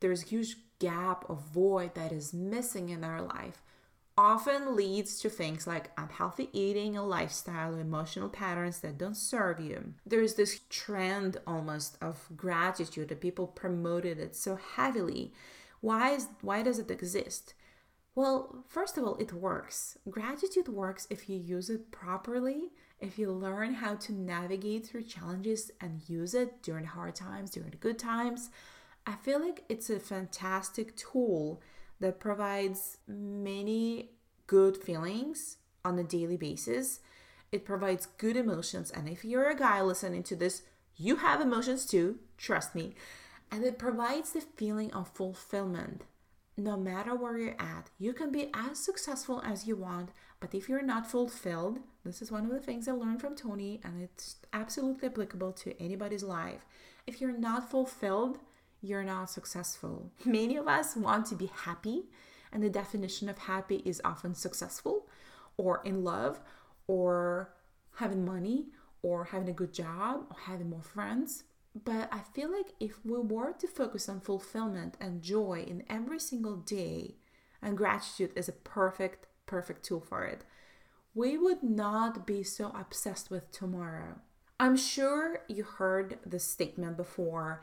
there's 0.00 0.22
huge 0.22 0.56
gap 0.82 1.24
or 1.28 1.36
void 1.36 1.94
that 1.94 2.12
is 2.12 2.32
missing 2.32 2.88
in 2.88 3.04
our 3.04 3.22
life 3.22 3.62
often 4.18 4.76
leads 4.76 5.18
to 5.20 5.30
things 5.30 5.66
like 5.66 5.90
unhealthy 5.96 6.48
eating, 6.52 6.96
a 6.96 7.04
lifestyle, 7.04 7.74
emotional 7.74 8.28
patterns 8.28 8.80
that 8.80 8.98
don't 8.98 9.16
serve 9.16 9.58
you. 9.58 9.94
There's 10.04 10.34
this 10.34 10.60
trend 10.68 11.38
almost 11.46 11.96
of 12.02 12.28
gratitude 12.36 13.08
that 13.08 13.20
people 13.20 13.46
promoted 13.46 14.18
it 14.18 14.36
so 14.36 14.56
heavily. 14.56 15.32
Why 15.80 16.10
is 16.10 16.28
why 16.42 16.62
does 16.62 16.78
it 16.78 16.90
exist? 16.90 17.54
Well, 18.14 18.64
first 18.68 18.98
of 18.98 19.04
all, 19.04 19.16
it 19.16 19.32
works. 19.32 19.96
Gratitude 20.10 20.68
works 20.68 21.06
if 21.08 21.30
you 21.30 21.38
use 21.38 21.70
it 21.70 21.90
properly, 21.90 22.72
if 23.00 23.18
you 23.18 23.32
learn 23.32 23.72
how 23.72 23.94
to 23.94 24.12
navigate 24.12 24.86
through 24.86 25.04
challenges 25.04 25.70
and 25.80 26.06
use 26.06 26.34
it 26.34 26.62
during 26.62 26.84
hard 26.84 27.14
times, 27.14 27.50
during 27.50 27.72
good 27.80 27.98
times. 27.98 28.50
I 29.06 29.16
feel 29.16 29.40
like 29.40 29.64
it's 29.68 29.90
a 29.90 29.98
fantastic 29.98 30.96
tool 30.96 31.60
that 32.00 32.20
provides 32.20 32.98
many 33.06 34.10
good 34.46 34.76
feelings 34.76 35.56
on 35.84 35.98
a 35.98 36.04
daily 36.04 36.36
basis. 36.36 37.00
It 37.50 37.64
provides 37.64 38.06
good 38.18 38.36
emotions. 38.36 38.90
And 38.90 39.08
if 39.08 39.24
you're 39.24 39.50
a 39.50 39.56
guy 39.56 39.82
listening 39.82 40.22
to 40.24 40.36
this, 40.36 40.62
you 40.96 41.16
have 41.16 41.40
emotions 41.40 41.86
too, 41.86 42.18
trust 42.38 42.74
me. 42.74 42.94
And 43.50 43.64
it 43.64 43.78
provides 43.78 44.32
the 44.32 44.40
feeling 44.40 44.92
of 44.92 45.08
fulfillment. 45.08 46.02
No 46.56 46.76
matter 46.76 47.14
where 47.14 47.38
you're 47.38 47.56
at, 47.58 47.90
you 47.98 48.12
can 48.12 48.30
be 48.30 48.50
as 48.54 48.78
successful 48.78 49.42
as 49.44 49.66
you 49.66 49.74
want, 49.74 50.10
but 50.38 50.54
if 50.54 50.68
you're 50.68 50.82
not 50.82 51.10
fulfilled, 51.10 51.78
this 52.04 52.20
is 52.20 52.30
one 52.30 52.44
of 52.44 52.50
the 52.50 52.60
things 52.60 52.86
I 52.86 52.92
learned 52.92 53.20
from 53.20 53.34
Tony, 53.34 53.80
and 53.82 54.02
it's 54.02 54.36
absolutely 54.52 55.08
applicable 55.08 55.52
to 55.52 55.82
anybody's 55.82 56.22
life. 56.22 56.66
If 57.06 57.20
you're 57.20 57.36
not 57.36 57.70
fulfilled, 57.70 58.38
you're 58.82 59.04
not 59.04 59.30
successful. 59.30 60.10
Many 60.24 60.56
of 60.56 60.68
us 60.68 60.96
want 60.96 61.26
to 61.26 61.34
be 61.34 61.46
happy, 61.46 62.04
and 62.52 62.62
the 62.62 62.68
definition 62.68 63.28
of 63.28 63.38
happy 63.38 63.82
is 63.84 64.02
often 64.04 64.34
successful 64.34 65.08
or 65.56 65.80
in 65.84 66.02
love 66.04 66.40
or 66.86 67.54
having 67.94 68.24
money 68.24 68.66
or 69.02 69.24
having 69.24 69.48
a 69.48 69.52
good 69.52 69.72
job 69.72 70.26
or 70.30 70.36
having 70.46 70.68
more 70.68 70.82
friends. 70.82 71.44
But 71.84 72.08
I 72.12 72.20
feel 72.34 72.52
like 72.52 72.74
if 72.80 73.04
we 73.04 73.18
were 73.18 73.52
to 73.52 73.66
focus 73.66 74.08
on 74.08 74.20
fulfillment 74.20 74.96
and 75.00 75.22
joy 75.22 75.64
in 75.66 75.84
every 75.88 76.18
single 76.18 76.56
day, 76.56 77.16
and 77.62 77.78
gratitude 77.78 78.32
is 78.36 78.48
a 78.48 78.52
perfect, 78.52 79.26
perfect 79.46 79.84
tool 79.84 80.00
for 80.00 80.24
it, 80.24 80.44
we 81.14 81.38
would 81.38 81.62
not 81.62 82.26
be 82.26 82.42
so 82.42 82.72
obsessed 82.78 83.30
with 83.30 83.50
tomorrow. 83.52 84.16
I'm 84.58 84.76
sure 84.76 85.40
you 85.48 85.64
heard 85.64 86.18
this 86.24 86.44
statement 86.44 86.96
before. 86.96 87.62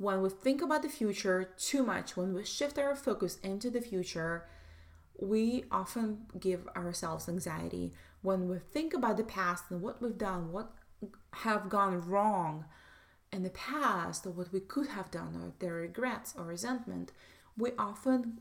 When 0.00 0.22
we 0.22 0.30
think 0.30 0.62
about 0.62 0.80
the 0.80 0.88
future 0.88 1.50
too 1.58 1.82
much, 1.82 2.16
when 2.16 2.32
we 2.32 2.42
shift 2.42 2.78
our 2.78 2.96
focus 2.96 3.38
into 3.42 3.68
the 3.68 3.82
future, 3.82 4.46
we 5.20 5.64
often 5.70 6.22
give 6.40 6.66
ourselves 6.68 7.28
anxiety. 7.28 7.92
When 8.22 8.48
we 8.48 8.60
think 8.60 8.94
about 8.94 9.18
the 9.18 9.24
past 9.24 9.64
and 9.68 9.82
what 9.82 10.00
we've 10.00 10.16
done, 10.16 10.52
what 10.52 10.72
have 11.34 11.68
gone 11.68 12.00
wrong 12.00 12.64
in 13.30 13.42
the 13.42 13.50
past, 13.50 14.24
or 14.24 14.30
what 14.30 14.50
we 14.54 14.60
could 14.60 14.88
have 14.88 15.10
done, 15.10 15.36
or 15.36 15.52
their 15.58 15.74
regrets 15.74 16.32
or 16.34 16.44
resentment, 16.44 17.12
we 17.58 17.72
often 17.78 18.40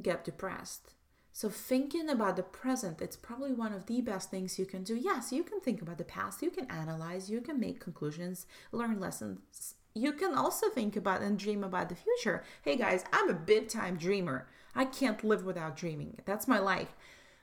get 0.00 0.24
depressed. 0.24 0.92
So, 1.32 1.48
thinking 1.48 2.08
about 2.08 2.36
the 2.36 2.44
present, 2.44 3.02
it's 3.02 3.16
probably 3.16 3.52
one 3.52 3.72
of 3.72 3.86
the 3.86 4.00
best 4.00 4.30
things 4.30 4.60
you 4.60 4.64
can 4.64 4.84
do. 4.84 4.94
Yes, 4.94 5.32
you 5.32 5.42
can 5.42 5.58
think 5.58 5.82
about 5.82 5.98
the 5.98 6.04
past, 6.04 6.40
you 6.40 6.52
can 6.52 6.70
analyze, 6.70 7.28
you 7.28 7.40
can 7.40 7.58
make 7.58 7.80
conclusions, 7.80 8.46
learn 8.70 9.00
lessons. 9.00 9.74
You 9.94 10.12
can 10.12 10.34
also 10.34 10.68
think 10.70 10.94
about 10.94 11.20
and 11.20 11.36
dream 11.36 11.64
about 11.64 11.88
the 11.88 11.96
future. 11.96 12.44
Hey 12.62 12.76
guys, 12.76 13.04
I'm 13.12 13.28
a 13.28 13.34
big 13.34 13.68
time 13.68 13.96
dreamer. 13.96 14.46
I 14.74 14.84
can't 14.84 15.24
live 15.24 15.44
without 15.44 15.76
dreaming. 15.76 16.18
That's 16.24 16.46
my 16.46 16.60
life. 16.60 16.94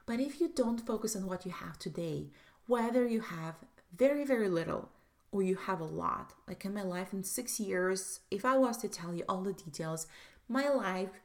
But 0.05 0.21
if 0.21 0.39
you 0.39 0.49
don't 0.55 0.85
focus 0.85 1.15
on 1.15 1.25
what 1.27 1.45
you 1.45 1.51
have 1.51 1.77
today, 1.77 2.27
whether 2.65 3.05
you 3.05 3.19
have 3.19 3.55
very, 3.95 4.23
very 4.23 4.47
little 4.47 4.89
or 5.33 5.43
you 5.43 5.55
have 5.55 5.81
a 5.81 5.85
lot, 5.85 6.33
like 6.47 6.63
in 6.63 6.73
my 6.73 6.83
life 6.83 7.11
in 7.11 7.21
six 7.21 7.59
years, 7.59 8.21
if 8.31 8.45
I 8.45 8.57
was 8.57 8.77
to 8.77 8.87
tell 8.87 9.13
you 9.13 9.25
all 9.27 9.41
the 9.41 9.51
details, 9.51 10.07
my 10.47 10.69
life 10.69 11.19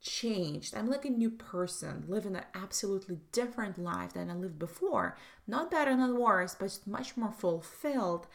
changed. 0.00 0.76
I'm 0.76 0.90
like 0.90 1.04
a 1.04 1.10
new 1.10 1.30
person, 1.30 2.04
living 2.08 2.34
an 2.34 2.44
absolutely 2.52 3.20
different 3.30 3.78
life 3.78 4.14
than 4.14 4.28
I 4.28 4.34
lived 4.34 4.58
before. 4.58 5.16
Not 5.46 5.70
better, 5.70 5.96
not 5.96 6.16
worse, 6.16 6.56
but 6.56 6.80
much 6.84 7.16
more 7.16 7.32
fulfilled 7.32 8.26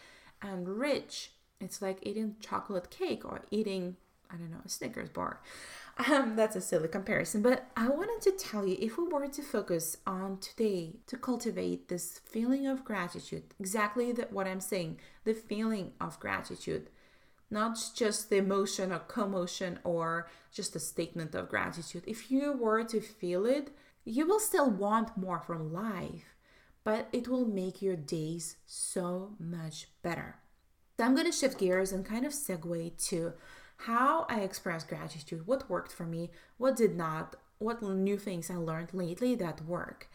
and 0.42 0.70
rich. 0.70 1.32
It's 1.60 1.82
like 1.82 2.00
eating 2.04 2.36
chocolate 2.40 2.90
cake 2.90 3.26
or 3.26 3.42
eating, 3.52 3.98
I 4.32 4.36
don't 4.36 4.52
know, 4.52 4.62
a 4.66 4.70
Snickers 4.70 5.10
bar. 5.10 5.42
Um, 6.08 6.38
that's 6.38 6.56
a 6.56 6.62
silly 6.62 6.88
comparison, 6.88 7.42
but 7.42 7.66
I 7.76 7.90
wanted 7.90 8.22
to 8.22 8.38
tell 8.38 8.66
you 8.66 8.78
if 8.80 8.98
we 8.98 9.04
were 9.04 9.28
to 9.28 9.42
focus 9.42 9.98
on 10.08 10.38
today 10.38 10.96
to 11.08 11.18
cultivate 11.18 11.90
this 11.90 12.20
feeling 12.20 12.68
of 12.68 12.86
gratitude, 12.86 13.44
exactly 13.60 14.14
the, 14.14 14.28
what 14.32 14.48
I'm 14.48 14.62
saying, 14.62 15.00
the 15.26 15.34
feeling 15.34 15.92
of 16.00 16.18
gratitude, 16.22 16.90
not 17.52 17.78
just 17.94 18.30
the 18.30 18.38
emotion 18.38 18.94
or 18.94 19.00
commotion 19.00 19.80
or 19.84 20.30
just 20.54 20.74
a 20.76 20.80
statement 20.80 21.36
of 21.36 21.50
gratitude. 21.50 22.04
If 22.08 22.32
you 22.32 22.54
were 22.54 22.86
to 22.86 23.02
feel 23.02 23.46
it, 23.46 23.76
you 24.06 24.26
will 24.26 24.40
still 24.40 24.70
want 24.70 25.18
more 25.18 25.42
from 25.42 25.74
life, 25.74 26.36
but 26.86 27.10
it 27.12 27.28
will 27.28 27.46
make 27.46 27.82
your 27.82 27.98
days 27.98 28.56
so 28.66 29.36
much 29.38 29.90
better. 30.02 30.38
So 31.00 31.06
I'm 31.06 31.16
going 31.16 31.28
to 31.28 31.32
shift 31.32 31.60
gears 31.60 31.94
and 31.94 32.04
kind 32.04 32.26
of 32.26 32.34
segue 32.34 33.08
to 33.08 33.32
how 33.78 34.26
I 34.28 34.42
express 34.42 34.84
gratitude, 34.84 35.48
what 35.48 35.70
worked 35.70 35.94
for 35.94 36.04
me, 36.04 36.30
what 36.58 36.76
did 36.76 36.98
not, 36.98 37.38
what 37.58 37.82
new 37.82 38.18
things 38.18 38.52
I 38.52 38.56
learned 38.56 38.94
lately 38.94 39.34
that 39.36 39.62
work. 39.62 40.10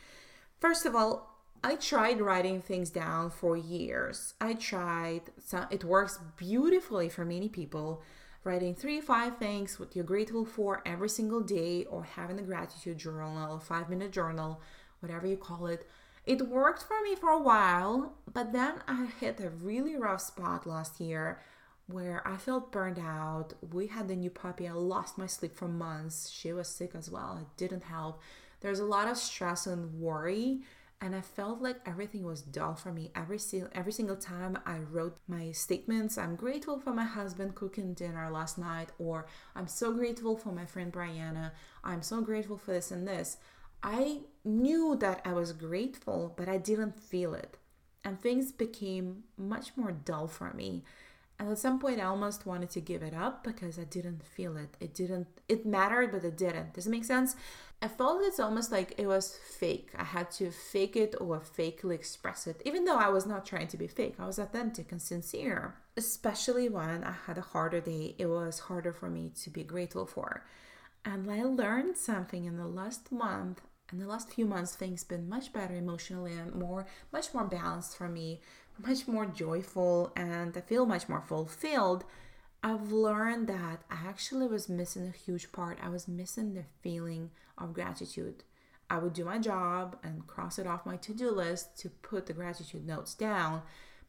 First 0.61 0.85
of 0.85 0.95
all, 0.95 1.41
I 1.65 1.77
tried 1.77 2.21
writing 2.21 2.61
things 2.61 2.91
down 2.91 3.31
for 3.31 3.57
years. 3.57 4.35
I 4.43 4.53
tried, 4.53 5.23
it 5.71 5.85
works 5.85 6.19
beautifully 6.37 7.09
for 7.09 7.25
many 7.25 7.49
people. 7.49 8.03
Writing 8.45 8.75
three, 8.75 9.01
five 9.01 9.39
things 9.39 9.81
what 9.81 9.97
you're 9.97 10.05
grateful 10.05 10.45
for 10.45 10.83
every 10.85 11.09
single 11.09 11.41
day, 11.41 11.87
or 11.87 12.05
having 12.05 12.39
a 12.39 12.43
gratitude 12.43 12.99
journal, 12.99 13.59
five 13.59 13.89
minute 13.89 14.13
journal, 14.13 14.61
whatever 15.01 15.27
you 15.27 15.39
call 15.39 15.67
it. 15.67 15.89
It 16.27 16.49
worked 16.49 16.83
for 16.83 17.03
me 17.03 17.15
for 17.15 17.29
a 17.31 17.43
while, 17.43 18.15
but 18.33 18.53
then 18.53 18.83
I 18.89 19.07
hit 19.21 19.41
a 19.41 19.51
really 19.51 19.97
rough 19.97 20.23
spot 20.23 20.67
last 20.67 21.01
year 21.01 21.41
where 21.87 22.27
I 22.27 22.39
felt 22.39 22.73
burned 22.73 22.99
out. 22.99 23.53
We 23.73 23.89
had 23.89 24.09
the 24.09 24.17
new 24.17 24.31
puppy. 24.31 24.67
I 24.67 24.73
lost 24.73 25.19
my 25.19 25.27
sleep 25.27 25.55
for 25.55 25.69
months. 25.69 26.31
She 26.31 26.53
was 26.53 26.69
sick 26.69 26.93
as 26.95 27.11
well. 27.11 27.39
It 27.41 27.59
didn't 27.59 27.85
help. 27.85 28.23
There's 28.61 28.81
a 28.81 28.87
lot 28.87 29.09
of 29.09 29.19
stress 29.19 29.67
and 29.67 30.01
worry, 30.01 30.63
and 31.03 31.15
I 31.15 31.21
felt 31.21 31.61
like 31.61 31.77
everything 31.85 32.25
was 32.25 32.41
dull 32.41 32.75
for 32.75 32.91
me. 32.91 33.11
Every 33.15 33.39
every 33.73 33.93
single 33.93 34.17
time 34.17 34.57
I 34.65 34.79
wrote 34.79 35.19
my 35.29 35.53
statements, 35.53 36.17
I'm 36.17 36.37
grateful 36.37 36.81
for 36.81 36.95
my 36.95 37.05
husband 37.05 37.55
cooking 37.55 37.93
dinner 37.93 38.31
last 38.31 38.57
night, 38.57 38.89
or 38.99 39.27
I'm 39.55 39.69
so 39.69 39.93
grateful 39.93 40.39
for 40.39 40.53
my 40.53 40.65
friend 40.65 40.91
Brianna. 40.91 41.51
I'm 41.83 42.01
so 42.01 42.23
grateful 42.23 42.57
for 42.57 42.71
this 42.71 42.91
and 42.91 43.07
this. 43.07 43.37
I 43.83 44.21
knew 44.45 44.97
that 44.97 45.21
I 45.25 45.33
was 45.33 45.53
grateful, 45.53 46.33
but 46.37 46.49
I 46.49 46.59
didn't 46.59 47.01
feel 47.01 47.35
it. 47.35 47.57
And 48.05 48.21
things 48.21 48.53
became 48.53 49.25
much 49.39 49.71
more 49.77 49.93
dull 49.93 50.29
for 50.29 50.53
me. 50.53 50.85
And 51.39 51.51
at 51.51 51.59
some 51.59 51.81
point, 51.81 52.01
I 52.01 52.05
almost 52.05 52.47
wanted 52.47 52.71
to 52.71 52.81
give 52.81 53.03
it 53.03 53.15
up 53.15 53.43
because 53.43 53.79
I 53.79 53.85
didn't 53.85 54.23
feel 54.25 54.57
it. 54.57 54.77
It 54.79 54.95
didn't, 54.95 55.27
it 55.49 55.67
mattered, 55.67 56.13
but 56.13 56.25
it 56.25 56.37
didn't. 56.37 56.75
Does 56.75 56.87
it 56.87 56.91
make 56.91 57.05
sense? 57.05 57.35
I 57.83 57.89
felt 57.89 58.23
it's 58.23 58.39
almost 58.39 58.71
like 58.71 58.95
it 58.99 59.07
was 59.07 59.37
fake. 59.59 59.91
I 59.97 60.05
had 60.05 60.31
to 60.33 60.51
fake 60.51 60.97
it 60.97 61.15
or 61.21 61.41
fakely 61.41 61.95
express 61.95 62.47
it, 62.47 62.63
even 62.65 62.85
though 62.85 62.99
I 62.99 63.09
was 63.09 63.27
not 63.27 63.45
trying 63.45 63.67
to 63.69 63.77
be 63.77 63.89
fake. 63.89 64.15
I 64.19 64.27
was 64.27 64.39
authentic 64.39 64.93
and 64.93 65.03
sincere. 65.03 65.75
Especially 65.97 66.69
when 66.69 67.03
I 67.03 67.15
had 67.27 67.37
a 67.37 67.43
harder 67.43 67.81
day, 67.81 68.15
it 68.17 68.27
was 68.27 68.61
harder 68.61 68.93
for 68.93 69.11
me 69.11 69.33
to 69.43 69.51
be 69.51 69.65
grateful 69.65 70.07
for. 70.07 70.45
And 71.05 71.31
I 71.31 71.43
learned 71.43 71.97
something 71.97 72.45
in 72.45 72.57
the 72.57 72.67
last 72.67 73.11
month 73.11 73.61
in 73.93 73.99
the 73.99 74.07
last 74.07 74.31
few 74.31 74.47
months 74.47 74.75
things 74.75 75.05
been 75.05 75.29
much 75.29 75.53
better 75.53 75.75
emotionally 75.75 76.33
and 76.33 76.55
more 76.55 76.87
much 77.13 77.33
more 77.35 77.45
balanced 77.45 77.97
for 77.97 78.09
me 78.09 78.41
much 78.79 79.07
more 79.07 79.27
joyful 79.27 80.13
and 80.17 80.57
I 80.57 80.61
feel 80.61 80.87
much 80.87 81.09
more 81.09 81.21
fulfilled, 81.21 82.05
I've 82.63 82.93
learned 82.93 83.47
that 83.49 83.83
I 83.91 84.09
actually 84.09 84.47
was 84.47 84.69
missing 84.69 85.07
a 85.07 85.17
huge 85.17 85.53
part. 85.53 85.79
I 85.83 85.89
was 85.89 86.09
missing 86.09 86.55
the 86.55 86.65
feeling 86.83 87.31
of 87.59 87.75
gratitude. 87.75 88.43
I 88.91 88.99
would 88.99 89.13
do 89.13 89.25
my 89.25 89.39
job 89.39 89.97
and 90.03 90.27
cross 90.27 90.59
it 90.59 90.67
off 90.67 90.87
my 90.87 90.97
to 90.97 91.15
do 91.15 91.31
list 91.31 91.79
to 91.81 91.91
put 91.91 92.27
the 92.27 92.33
gratitude 92.33 92.87
notes 92.87 93.15
down. 93.15 93.63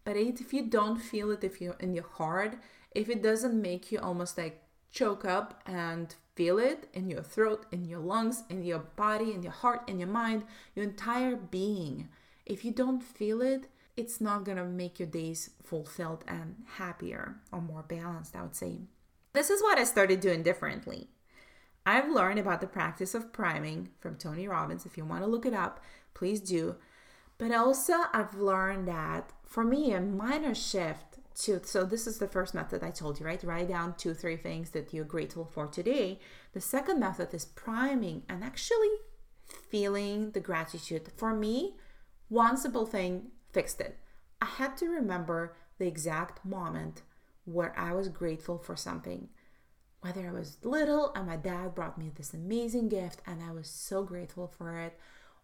But 0.04 0.18
if 0.18 0.54
you 0.54 0.64
don't 0.64 1.00
feel 1.00 1.32
it, 1.32 1.44
if 1.44 1.62
you're 1.62 1.78
in 1.80 1.94
your 1.94 2.08
heart, 2.08 2.58
if 2.92 3.10
it 3.10 3.24
doesn't 3.24 3.60
make 3.60 3.92
you 3.92 4.00
almost 4.00 4.38
like 4.38 4.64
choke 4.92 5.26
up 5.26 5.62
and 5.66 6.16
feel 6.36 6.60
it 6.60 6.88
in 6.94 7.10
your 7.10 7.24
throat, 7.24 7.66
in 7.72 7.86
your 7.86 8.00
lungs, 8.00 8.44
in 8.50 8.64
your 8.64 8.80
body, 8.80 9.34
in 9.34 9.42
your 9.42 9.54
heart, 9.54 9.88
in 9.88 10.00
your 10.00 10.10
mind, 10.10 10.44
your 10.76 10.86
entire 10.86 11.36
being, 11.36 12.10
if 12.46 12.64
you 12.64 12.72
don't 12.72 13.02
feel 13.02 13.42
it, 13.42 13.68
it's 13.98 14.22
not 14.22 14.46
to 14.46 14.66
make 14.66 15.00
your 15.00 15.08
days 15.08 15.52
fulfilled 15.64 16.24
and 16.28 16.56
happier 16.78 17.38
or 17.52 17.62
more 17.62 17.84
balanced, 17.84 18.36
I 18.36 18.42
would 18.44 18.56
say. 18.56 18.82
This 19.34 19.50
is 19.50 19.62
what 19.62 19.80
I 19.80 19.84
started 19.84 20.20
doing 20.20 20.44
differently. 20.44 21.10
I've 21.86 22.10
learned 22.10 22.40
about 22.40 22.62
the 22.62 22.68
practice 22.68 23.16
of 23.16 23.34
priming 23.34 23.90
from 24.00 24.16
Tony 24.16 24.48
Robbins. 24.48 24.86
If 24.86 24.98
you 24.98 25.06
want 25.06 25.24
to 25.24 25.30
look 25.30 25.46
it 25.46 25.54
up, 25.54 25.84
please 26.14 26.40
do. 26.40 26.76
But 27.38 27.54
also, 27.54 27.94
I've 28.14 28.36
learned 28.36 28.88
that 28.88 29.32
for 29.46 29.64
me, 29.64 29.92
a 29.92 30.02
minor 30.02 30.56
shift 30.56 31.15
so 31.38 31.84
this 31.84 32.08
is 32.08 32.18
the 32.18 32.28
first 32.28 32.54
method 32.54 32.82
I 32.82 32.92
told 32.92 33.20
you, 33.20 33.26
right? 33.26 33.44
Write 33.44 33.68
down 33.68 33.96
two, 33.98 34.14
three 34.14 34.38
things 34.38 34.70
that 34.72 34.94
you're 34.94 35.04
grateful 35.04 35.46
for 35.46 35.68
today. 35.68 36.20
The 36.54 36.62
second 36.62 37.00
method 37.00 37.34
is 37.34 37.46
priming 37.46 38.24
and 38.30 38.44
actually 38.44 38.90
feeling 39.70 40.32
the 40.32 40.40
gratitude. 40.40 41.12
For 41.18 41.34
me, 41.34 41.76
one 42.30 42.58
simple 42.58 42.86
thing 42.86 43.32
fixed 43.52 43.82
it. 43.82 43.98
I 44.42 44.46
had 44.46 44.78
to 44.78 44.88
remember 44.88 45.56
the 45.78 45.88
exact 45.88 46.46
moment 46.46 47.02
where 47.44 47.78
I 47.78 47.94
was 47.94 48.08
grateful 48.08 48.58
for 48.58 48.76
something. 48.76 49.30
Whether 50.02 50.28
I 50.28 50.32
was 50.32 50.58
little 50.64 51.12
and 51.16 51.28
my 51.28 51.36
dad 51.36 51.76
brought 51.76 51.98
me 51.98 52.12
this 52.16 52.34
amazing 52.34 52.90
gift 52.90 53.22
and 53.28 53.44
I 53.44 53.52
was 53.52 53.68
so 53.68 54.04
grateful 54.04 54.48
for 54.48 54.80
it, 54.80 54.98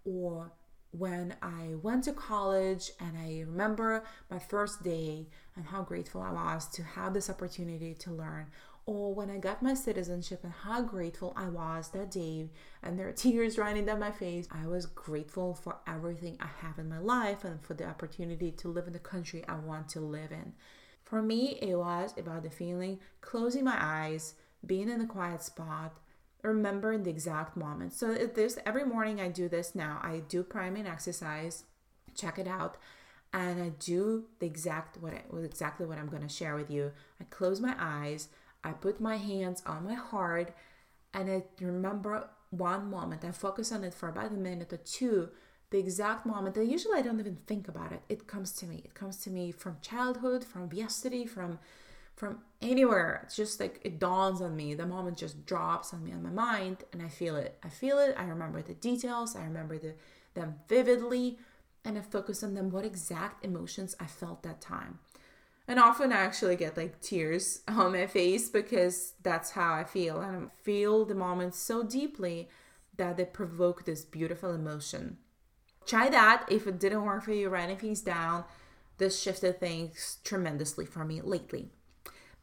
or 0.06 0.54
when 0.92 1.36
I 1.42 1.76
went 1.82 2.04
to 2.06 2.14
college 2.14 2.92
and 3.00 3.18
I 3.18 3.44
remember 3.48 4.04
my 4.30 4.40
first 4.40 4.84
day 4.84 5.28
and 5.56 5.66
how 5.66 5.84
grateful 5.84 6.22
I 6.22 6.32
was 6.32 6.68
to 6.70 6.84
have 6.84 7.14
this 7.14 7.30
opportunity 7.30 7.94
to 7.96 8.12
learn. 8.12 8.48
Or 8.86 9.14
when 9.14 9.30
I 9.30 9.38
got 9.38 9.62
my 9.62 9.74
citizenship 9.74 10.42
and 10.44 10.52
how 10.52 10.82
grateful 10.82 11.34
I 11.38 11.50
was 11.50 11.90
that 11.90 12.12
day, 12.12 12.50
and 12.82 12.98
there 12.98 13.08
are 13.08 13.14
tears 13.14 13.58
running 13.58 13.86
down 13.86 14.00
my 14.00 14.12
face. 14.12 14.48
I 14.52 14.68
was 14.68 14.88
grateful 14.88 15.54
for 15.54 15.78
everything 15.88 16.38
I 16.40 16.50
have 16.66 16.80
in 16.80 16.90
my 16.90 16.98
life 16.98 17.46
and 17.46 17.62
for 17.62 17.76
the 17.76 17.86
opportunity 17.86 18.52
to 18.52 18.68
live 18.68 18.88
in 18.88 18.94
the 18.94 19.00
country 19.00 19.46
I 19.48 19.56
want 19.56 19.88
to 19.90 20.00
live 20.00 20.32
in. 20.32 20.54
For 21.04 21.22
me, 21.22 21.60
it 21.62 21.76
was 21.76 22.14
about 22.18 22.44
the 22.44 22.50
feeling 22.50 23.00
closing 23.22 23.64
my 23.64 23.78
eyes, 23.80 24.34
being 24.66 24.90
in 24.90 25.02
a 25.02 25.08
quiet 25.08 25.44
spot, 25.44 25.94
remembering 26.44 27.04
the 27.04 27.10
exact 27.10 27.56
moment. 27.56 27.94
So 27.94 28.14
this 28.14 28.58
every 28.66 28.86
morning 28.86 29.20
I 29.20 29.30
do 29.30 29.48
this 29.48 29.76
now. 29.76 30.00
I 30.02 30.22
do 30.28 30.44
priming 30.44 30.88
exercise, 30.88 31.64
check 32.16 32.40
it 32.40 32.48
out, 32.48 32.78
and 33.34 33.62
I 33.62 33.70
do 33.80 34.26
the 34.40 34.46
exact 34.46 34.98
what 34.98 35.14
I, 35.14 35.24
exactly 35.44 35.86
what 35.86 35.98
I'm 35.98 36.10
going 36.10 36.24
to 36.24 36.30
share 36.30 36.56
with 36.56 36.70
you. 36.70 36.92
I 37.20 37.26
close 37.26 37.60
my 37.60 37.76
eyes, 37.80 38.30
I 38.64 38.72
put 38.72 39.00
my 39.00 39.18
hands 39.18 39.62
on 39.66 39.86
my 39.86 39.94
heart, 39.94 40.54
and 41.14 41.30
I 41.30 41.44
remember 41.60 42.30
one 42.50 42.90
moment. 42.90 43.24
I 43.24 43.32
focus 43.32 43.72
on 43.72 43.84
it 43.84 43.94
for 43.94 44.10
about 44.10 44.32
a 44.32 44.36
minute 44.36 44.74
or 44.74 44.78
two 44.78 45.30
the 45.72 45.80
exact 45.80 46.26
moment 46.26 46.54
that 46.56 46.66
usually 46.66 47.00
I 47.00 47.02
don't 47.02 47.20
even 47.20 47.38
think 47.48 47.68
about 47.70 47.94
it. 47.94 48.02
It 48.10 48.28
comes 48.28 48.52
to 48.54 48.66
me. 48.66 48.82
It 48.84 48.94
comes 48.94 49.18
to 49.24 49.30
me 49.30 49.52
from 49.52 49.78
childhood, 49.82 50.44
from 50.44 50.70
yesterday, 50.72 51.26
from 51.26 51.60
from 52.16 52.40
anywhere. 52.62 53.22
It's 53.24 53.36
just 53.36 53.60
like 53.60 53.80
it 53.84 54.00
dawns 54.00 54.42
on 54.42 54.56
me. 54.56 54.74
The 54.74 54.86
moment 54.86 55.18
just 55.18 55.46
drops 55.46 55.94
on 55.94 56.04
me 56.04 56.12
on 56.12 56.24
my 56.24 56.30
mind 56.30 56.84
and 56.94 57.02
I 57.02 57.08
feel 57.08 57.36
it. 57.36 57.58
I 57.64 57.70
feel 57.70 58.00
it. 58.00 58.16
I 58.18 58.24
remember 58.26 58.62
the 58.62 58.74
details. 58.74 59.36
I 59.36 59.44
remember 59.44 59.78
the, 59.78 59.96
them 60.34 60.56
vividly 60.68 61.38
and 61.84 61.98
I 61.98 62.02
focus 62.02 62.44
on 62.44 62.54
them 62.54 62.70
what 62.70 62.86
exact 62.86 63.44
emotions 63.44 63.96
I 64.00 64.06
felt 64.06 64.44
that 64.44 64.62
time. 64.62 65.00
And 65.68 65.80
often 65.80 66.12
I 66.12 66.18
actually 66.18 66.56
get 66.56 66.78
like 66.78 67.02
tears 67.02 67.62
on 67.68 67.94
my 67.94 68.08
face 68.08 68.50
because 68.50 69.14
that's 69.24 69.52
how 69.52 69.74
I 69.74 69.84
feel. 69.84 70.22
And 70.22 70.46
I 70.46 70.64
feel 70.64 71.06
the 71.06 71.16
moment 71.16 71.56
so 71.56 71.84
deeply 71.84 72.50
that 72.98 73.18
they 73.18 73.26
provoke 73.26 73.86
this 73.86 74.04
beautiful 74.04 74.54
emotion. 74.54 75.18
Try 75.86 76.10
that. 76.10 76.46
If 76.50 76.68
it 76.68 76.80
didn't 76.80 77.06
work 77.06 77.24
for 77.24 77.34
you, 77.34 77.50
writing 77.50 77.78
things 77.78 78.02
down. 78.02 78.44
This 78.98 79.20
shifted 79.20 79.60
things 79.60 80.18
tremendously 80.24 80.86
for 80.86 81.04
me 81.04 81.22
lately. 81.22 81.72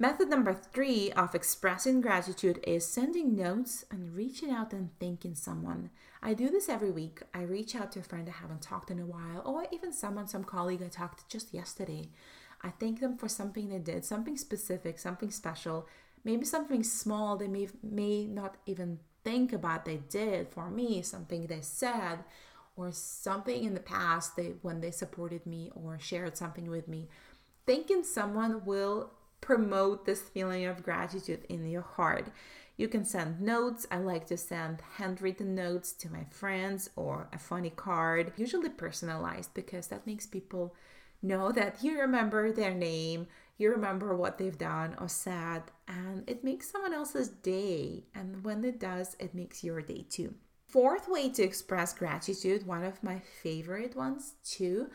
Method 0.01 0.31
number 0.31 0.55
three 0.55 1.11
of 1.11 1.35
expressing 1.35 2.01
gratitude 2.01 2.61
is 2.65 2.87
sending 2.87 3.35
notes 3.35 3.85
and 3.91 4.15
reaching 4.15 4.49
out 4.49 4.73
and 4.73 4.91
thanking 5.01 5.35
someone. 5.35 5.91
I 6.23 6.35
do 6.35 6.51
this 6.51 6.69
every 6.69 6.93
week. 6.93 7.21
I 7.35 7.43
reach 7.43 7.75
out 7.75 7.91
to 7.93 7.99
a 7.99 8.05
friend 8.05 8.29
I 8.29 8.41
haven't 8.41 8.63
talked 8.63 8.93
in 8.93 9.01
a 9.01 9.07
while, 9.07 9.43
or 9.45 9.67
even 9.73 9.93
someone, 9.93 10.29
some 10.29 10.45
colleague 10.45 10.85
I 10.85 10.89
talked 10.89 11.19
to 11.19 11.37
just 11.37 11.53
yesterday. 11.53 12.11
I 12.63 12.71
thank 12.71 13.01
them 13.01 13.17
for 13.17 13.29
something 13.29 13.71
they 13.71 13.81
did, 13.81 14.05
something 14.05 14.37
specific, 14.37 15.01
something 15.01 15.33
special, 15.33 15.89
maybe 16.23 16.45
something 16.45 16.85
small 16.85 17.37
they 17.37 17.49
may, 17.49 17.67
may 17.83 18.25
not 18.25 18.55
even 18.67 19.01
think 19.25 19.53
about 19.53 19.85
they 19.85 19.97
did 19.97 20.49
for 20.51 20.71
me, 20.71 21.03
something 21.03 21.49
they 21.49 21.61
said 21.61 22.21
or 22.77 22.93
something 22.93 23.65
in 23.65 23.75
the 23.75 23.81
past 23.81 24.37
they 24.37 24.55
when 24.63 24.81
they 24.81 24.93
supported 24.93 25.45
me 25.45 25.73
or 25.75 25.99
shared 25.99 26.37
something 26.37 26.71
with 26.71 26.87
me 26.87 27.09
thanking 27.69 28.03
someone 28.03 28.65
will 28.65 29.11
promote 29.41 30.05
this 30.05 30.23
feeling 30.23 30.65
of 30.67 30.83
gratitude 30.83 31.45
in 31.49 31.69
your 31.69 31.83
heart. 31.83 32.33
You 32.77 32.89
can 32.89 33.05
send 33.05 33.41
notes. 33.41 33.87
I 33.91 33.99
like 33.99 34.27
to 34.29 34.37
send 34.37 34.83
handwritten 34.97 35.55
notes 35.55 35.93
to 35.95 36.13
my 36.13 36.25
friends 36.31 36.91
or 36.97 37.29
a 37.33 37.39
funny 37.39 37.71
card 37.71 38.33
usually 38.37 38.69
personalized 38.69 39.53
because 39.55 39.89
that 39.89 40.07
makes 40.07 40.27
people 40.27 40.75
know 41.21 41.51
that 41.51 41.83
you 41.83 42.01
remember 42.01 42.53
their 42.53 42.73
name 42.75 43.27
you 43.59 43.73
remember 43.73 44.17
what 44.17 44.39
they've 44.39 44.57
done 44.57 44.95
or 45.01 45.09
said 45.09 45.65
and 45.89 46.23
it 46.29 46.45
makes 46.45 46.71
someone 46.71 46.95
else's 46.95 47.29
day. 47.29 48.05
And 48.15 48.45
when 48.45 48.65
it 48.65 48.79
does 48.79 49.17
it 49.19 49.35
makes 49.35 49.65
your 49.65 49.83
day 49.83 50.07
too. 50.09 50.35
Fourth 50.69 51.09
way 51.09 51.29
to 51.31 51.43
express 51.43 51.93
gratitude, 51.93 52.67
one 52.67 52.85
of 52.85 53.03
my 53.03 53.21
favorite 53.43 53.97
ones 53.97 54.35
too, 54.45 54.89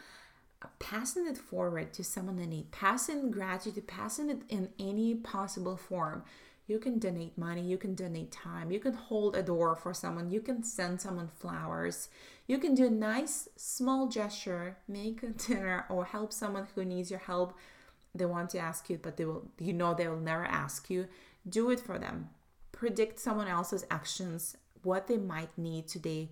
passing 0.80 1.28
it 1.28 1.38
forward 1.38 1.94
to 1.94 2.04
someone 2.04 2.40
in 2.40 2.50
need, 2.50 2.72
passing 2.72 3.32
gratitude, 3.32 3.88
passing 3.88 4.30
it 4.30 4.42
in 4.50 4.70
any 4.80 5.16
possible 5.16 5.78
form. 5.78 6.24
You 6.68 6.80
can 6.80 6.98
donate 6.98 7.38
money, 7.38 7.62
you 7.62 7.78
can 7.78 7.94
donate 7.94 8.32
time, 8.32 8.72
you 8.72 8.80
can 8.80 8.94
hold 8.94 9.36
a 9.36 9.44
door 9.44 9.76
for 9.76 9.94
someone, 9.94 10.30
you 10.32 10.40
can 10.40 10.64
send 10.64 11.02
someone 11.02 11.28
flowers, 11.28 12.08
you 12.48 12.58
can 12.58 12.74
do 12.74 12.88
a 12.88 12.90
nice 12.90 13.50
small 13.58 14.08
gesture, 14.08 14.78
make 14.88 15.24
a 15.24 15.28
dinner, 15.28 15.86
or 15.90 16.06
help 16.06 16.32
someone 16.32 16.68
who 16.74 16.86
needs 16.86 17.12
your 17.12 17.20
help. 17.20 17.58
They 18.16 18.26
want 18.26 18.52
to 18.52 18.60
ask 18.60 18.90
you, 18.90 19.00
but 19.02 19.18
they 19.18 19.26
will 19.26 19.50
you 19.60 19.74
know 19.74 19.94
they 19.94 20.08
will 20.08 20.20
never 20.20 20.46
ask 20.46 20.90
you. 20.90 21.08
Do 21.48 21.72
it 21.72 21.80
for 21.80 22.00
them. 22.00 22.30
Predict 22.72 23.20
someone 23.20 23.48
else's 23.48 23.86
actions 23.92 24.56
what 24.84 25.08
they 25.08 25.18
might 25.18 25.58
need 25.58 25.88
today 25.88 26.30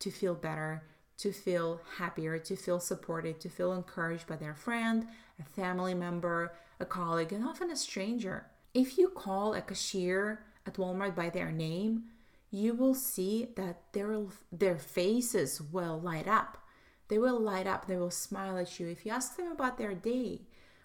to 0.00 0.10
feel 0.10 0.34
better, 0.34 0.82
to 1.22 1.30
feel 1.32 1.80
happier, 1.98 2.36
to 2.36 2.56
feel 2.56 2.80
supported, 2.80 3.38
to 3.38 3.48
feel 3.48 3.72
encouraged 3.72 4.26
by 4.26 4.34
their 4.34 4.56
friend, 4.56 5.06
a 5.38 5.44
family 5.44 5.94
member, 5.94 6.52
a 6.80 6.84
colleague, 6.84 7.32
and 7.32 7.44
often 7.44 7.70
a 7.70 7.76
stranger. 7.76 8.46
If 8.74 8.98
you 8.98 9.08
call 9.08 9.54
a 9.54 9.62
cashier 9.62 10.40
at 10.66 10.74
Walmart 10.74 11.14
by 11.14 11.30
their 11.30 11.52
name, 11.52 12.06
you 12.50 12.74
will 12.74 12.96
see 12.96 13.46
that 13.54 13.92
their, 13.92 14.18
their 14.50 14.78
faces 14.78 15.62
will 15.62 16.00
light 16.00 16.26
up. 16.26 16.58
They 17.06 17.18
will 17.18 17.38
light 17.38 17.68
up, 17.68 17.86
they 17.86 17.96
will 17.96 18.10
smile 18.10 18.58
at 18.58 18.80
you. 18.80 18.88
If 18.88 19.06
you 19.06 19.12
ask 19.12 19.36
them 19.36 19.52
about 19.52 19.78
their 19.78 19.94
day, 19.94 20.40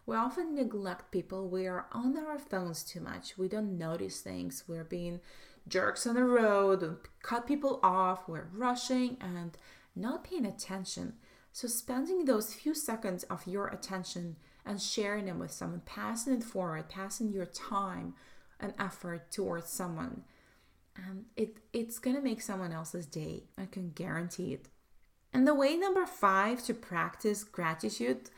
we 0.06 0.16
often 0.16 0.54
neglect 0.54 1.12
people. 1.12 1.50
We 1.50 1.66
are 1.66 1.88
on 1.92 2.16
our 2.16 2.38
phones 2.38 2.84
too 2.84 3.00
much. 3.00 3.40
We 3.40 3.48
don't 3.48 3.76
notice 3.76 4.22
things. 4.22 4.66
We're 4.68 4.84
being 4.84 5.20
jerks 5.68 6.06
on 6.06 6.14
the 6.14 6.24
road, 6.24 6.98
cut 7.24 7.48
people 7.48 7.80
off, 7.82 8.30
we're 8.30 8.50
rushing 8.54 9.18
and 9.20 9.58
not 9.98 10.24
paying 10.24 10.46
attention. 10.46 11.14
So, 11.52 11.68
spending 11.68 12.26
those 12.26 12.54
few 12.54 12.74
seconds 12.74 13.24
of 13.24 13.48
your 13.48 13.68
attention 13.68 14.36
and 14.66 14.82
sharing 14.82 15.26
them 15.26 15.40
with 15.40 15.52
someone, 15.52 15.82
passing 15.86 16.34
it 16.34 16.44
forward, 16.44 16.90
passing 16.90 17.32
your 17.32 17.46
time 17.46 18.14
and 18.60 18.74
effort 18.80 19.32
towards 19.32 19.70
someone, 19.70 20.24
and 20.96 21.26
it, 21.36 21.58
it's 21.74 22.00
gonna 22.00 22.22
make 22.22 22.42
someone 22.42 22.72
else's 22.72 23.06
day. 23.06 23.44
I 23.58 23.66
can 23.66 23.92
guarantee 23.92 24.54
it. 24.54 24.68
And 25.34 25.48
the 25.48 25.56
way 25.56 25.76
number 25.76 26.06
five 26.06 26.64
to 26.66 26.74
practice 26.74 27.44
gratitude 27.44 28.30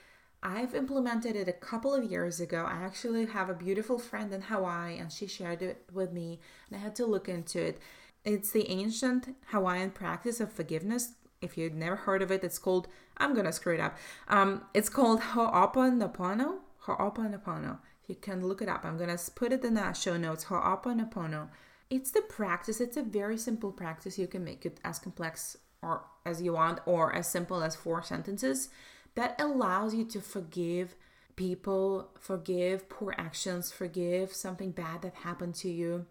I've 0.41 0.73
implemented 0.73 1.35
it 1.35 1.49
a 1.49 1.53
couple 1.53 1.93
of 1.93 2.09
years 2.09 2.39
ago. 2.39 2.65
I 2.65 2.83
actually 2.83 3.25
have 3.25 3.49
a 3.49 3.53
beautiful 3.53 3.99
friend 3.99 4.33
in 4.33 4.41
Hawaii 4.41 4.97
and 4.97 5.11
she 5.11 5.27
shared 5.27 5.61
it 5.61 5.83
with 5.91 6.13
me 6.13 6.39
and 6.69 6.79
I 6.79 6.81
had 6.81 6.95
to 6.95 7.05
look 7.05 7.27
into 7.27 7.61
it. 7.61 7.79
It's 8.23 8.51
the 8.51 8.69
ancient 8.69 9.35
Hawaiian 9.47 9.91
practice 9.91 10.39
of 10.39 10.51
forgiveness. 10.51 11.13
If 11.41 11.57
you've 11.57 11.73
never 11.73 11.95
heard 11.95 12.21
of 12.21 12.31
it, 12.31 12.43
it's 12.43 12.59
called, 12.59 12.87
I'm 13.17 13.33
to 13.35 13.51
screw 13.51 13.75
it 13.75 13.79
up. 13.79 13.97
Um, 14.27 14.65
it's 14.73 14.89
called 14.89 15.21
Ho'oponopono. 15.21 16.57
Ho'oponopono. 16.85 17.79
You 18.07 18.15
can 18.15 18.45
look 18.45 18.61
it 18.61 18.69
up, 18.69 18.83
I'm 18.85 18.97
to 18.97 19.31
put 19.35 19.53
it 19.53 19.63
in 19.63 19.75
the 19.75 19.93
show 19.93 20.17
notes. 20.17 20.45
Ho'oponopono. 20.45 21.49
It's 21.89 22.11
the 22.11 22.21
practice. 22.21 22.81
It's 22.81 22.97
a 22.97 23.03
very 23.03 23.37
simple 23.37 23.71
practice. 23.71 24.19
You 24.19 24.27
can 24.27 24.43
make 24.43 24.65
it 24.65 24.79
as 24.83 24.99
complex 24.99 25.57
or 25.81 26.03
as 26.25 26.41
you 26.41 26.53
want 26.53 26.79
or 26.85 27.13
as 27.15 27.27
simple 27.27 27.63
as 27.63 27.75
four 27.75 28.03
sentences 28.03 28.69
that 29.15 29.39
allows 29.39 29.93
you 29.93 30.05
to 30.05 30.21
forgive 30.21 30.95
people, 31.35 32.09
forgive 32.19 32.89
poor 32.89 33.15
actions, 33.17 33.71
forgive 33.71 34.33
something 34.33 34.71
bad 34.71 35.01
that 35.01 35.15
happened 35.15 35.55
to 35.55 35.69
you, 35.69 36.05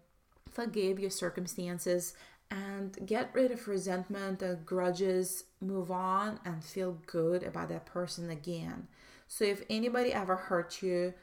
forgive 0.49 0.99
your 0.99 1.11
circumstances, 1.11 2.13
and 2.51 2.97
get 3.05 3.29
rid 3.33 3.51
of 3.51 3.67
resentment 3.67 4.41
and 4.41 4.65
grudges, 4.65 5.43
move 5.61 5.91
on, 5.91 6.39
and 6.45 6.63
feel 6.63 6.97
good 7.05 7.43
about 7.43 7.69
that 7.69 7.85
person 7.85 8.29
again. 8.29 8.87
So, 9.27 9.45
if 9.45 9.63
anybody 9.69 10.11
ever 10.11 10.35
hurt 10.35 10.81
you, 10.81 11.13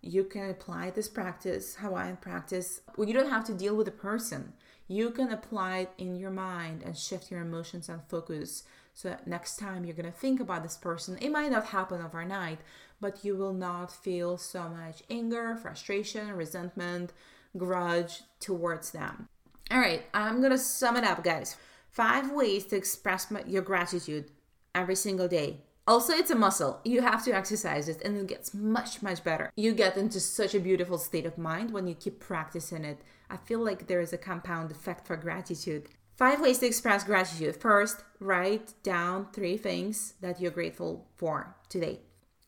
you 0.00 0.24
can 0.24 0.50
apply 0.50 0.90
this 0.90 1.08
practice, 1.08 1.76
Hawaiian 1.76 2.16
practice. 2.16 2.80
You 2.98 3.12
don't 3.12 3.30
have 3.30 3.44
to 3.44 3.54
deal 3.54 3.76
with 3.76 3.86
the 3.86 3.92
person. 3.92 4.54
You 4.88 5.10
can 5.10 5.30
apply 5.30 5.78
it 5.78 5.92
in 5.96 6.16
your 6.16 6.32
mind 6.32 6.82
and 6.82 6.96
shift 6.96 7.30
your 7.30 7.40
emotions 7.40 7.88
and 7.88 8.00
focus 8.08 8.64
so 8.94 9.16
next 9.26 9.58
time 9.58 9.84
you're 9.84 9.96
going 9.96 10.10
to 10.10 10.18
think 10.18 10.40
about 10.40 10.62
this 10.62 10.76
person, 10.76 11.18
it 11.20 11.30
might 11.30 11.50
not 11.50 11.66
happen 11.66 12.02
overnight, 12.02 12.58
but 13.00 13.24
you 13.24 13.36
will 13.36 13.54
not 13.54 13.90
feel 13.90 14.36
so 14.36 14.68
much 14.68 15.02
anger, 15.10 15.56
frustration, 15.56 16.32
resentment, 16.32 17.12
grudge 17.56 18.22
towards 18.38 18.90
them. 18.90 19.28
All 19.70 19.78
right, 19.78 20.04
I'm 20.12 20.40
going 20.40 20.52
to 20.52 20.58
sum 20.58 20.96
it 20.96 21.04
up, 21.04 21.24
guys. 21.24 21.56
Five 21.88 22.32
ways 22.32 22.66
to 22.66 22.76
express 22.76 23.30
my, 23.30 23.42
your 23.46 23.62
gratitude 23.62 24.30
every 24.74 24.94
single 24.94 25.28
day. 25.28 25.60
Also, 25.86 26.12
it's 26.12 26.30
a 26.30 26.34
muscle. 26.34 26.80
You 26.84 27.02
have 27.02 27.24
to 27.24 27.34
exercise 27.34 27.88
it 27.88 28.02
and 28.02 28.16
it 28.16 28.28
gets 28.28 28.54
much, 28.54 29.02
much 29.02 29.24
better. 29.24 29.50
You 29.56 29.72
get 29.72 29.96
into 29.96 30.20
such 30.20 30.54
a 30.54 30.60
beautiful 30.60 30.96
state 30.96 31.26
of 31.26 31.38
mind 31.38 31.72
when 31.72 31.86
you 31.86 31.94
keep 31.94 32.20
practicing 32.20 32.84
it. 32.84 33.00
I 33.28 33.36
feel 33.36 33.58
like 33.64 33.86
there 33.86 34.00
is 34.00 34.12
a 34.12 34.18
compound 34.18 34.70
effect 34.70 35.06
for 35.06 35.16
gratitude. 35.16 35.88
Five 36.16 36.40
ways 36.40 36.58
to 36.58 36.66
express 36.66 37.02
gratitude. 37.02 37.56
First, 37.56 38.04
write 38.20 38.74
down 38.82 39.26
three 39.32 39.56
things 39.56 40.14
that 40.20 40.40
you're 40.40 40.50
grateful 40.52 41.08
for 41.16 41.56
today. 41.68 42.00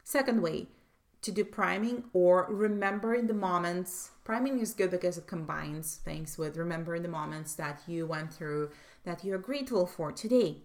Second 0.04 0.42
way, 0.42 0.68
to 1.22 1.32
do 1.32 1.44
priming 1.44 2.04
or 2.12 2.46
remembering 2.50 3.26
the 3.26 3.34
moments. 3.34 4.10
Priming 4.24 4.58
is 4.58 4.72
good 4.72 4.90
because 4.90 5.18
it 5.18 5.26
combines 5.26 5.96
things 5.96 6.38
with 6.38 6.56
remembering 6.56 7.02
the 7.02 7.08
moments 7.08 7.54
that 7.56 7.82
you 7.86 8.06
went 8.06 8.32
through 8.32 8.70
that 9.04 9.22
you're 9.22 9.38
grateful 9.38 9.86
for 9.86 10.12
today. 10.12 10.62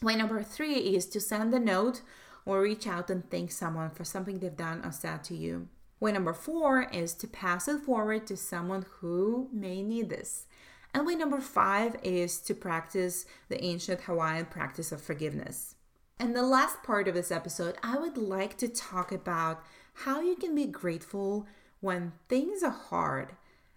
Way 0.00 0.16
number 0.16 0.42
three 0.42 0.76
is 0.96 1.04
to 1.06 1.20
send 1.20 1.52
a 1.52 1.60
note 1.60 2.00
or 2.46 2.62
reach 2.62 2.86
out 2.86 3.10
and 3.10 3.28
thank 3.30 3.52
someone 3.52 3.90
for 3.90 4.04
something 4.04 4.38
they've 4.38 4.56
done 4.56 4.80
or 4.84 4.90
said 4.90 5.22
to 5.24 5.36
you. 5.36 5.68
Way 6.00 6.12
number 6.12 6.32
four 6.32 6.88
is 6.92 7.12
to 7.14 7.28
pass 7.28 7.68
it 7.68 7.82
forward 7.82 8.26
to 8.26 8.36
someone 8.38 8.86
who 9.00 9.50
may 9.52 9.82
need 9.82 10.08
this. 10.08 10.46
And 10.94 11.06
way 11.06 11.14
number 11.14 11.40
five 11.40 11.96
is 12.02 12.38
to 12.40 12.54
practice 12.54 13.26
the 13.48 13.62
ancient 13.62 14.00
Hawaiian 14.00 14.46
practice 14.46 14.92
of 14.92 15.00
forgiveness. 15.00 15.76
And 16.18 16.34
the 16.34 16.42
last 16.42 16.82
part 16.82 17.06
of 17.06 17.14
this 17.14 17.30
episode, 17.30 17.76
I 17.82 17.98
would 17.98 18.16
like 18.16 18.56
to 18.58 18.68
talk 18.68 19.12
about 19.12 19.62
how 19.92 20.20
you 20.20 20.36
can 20.36 20.54
be 20.54 20.66
grateful 20.66 21.46
when 21.82 22.12
things 22.28 22.62
are 22.62 22.70
hard. 22.70 23.32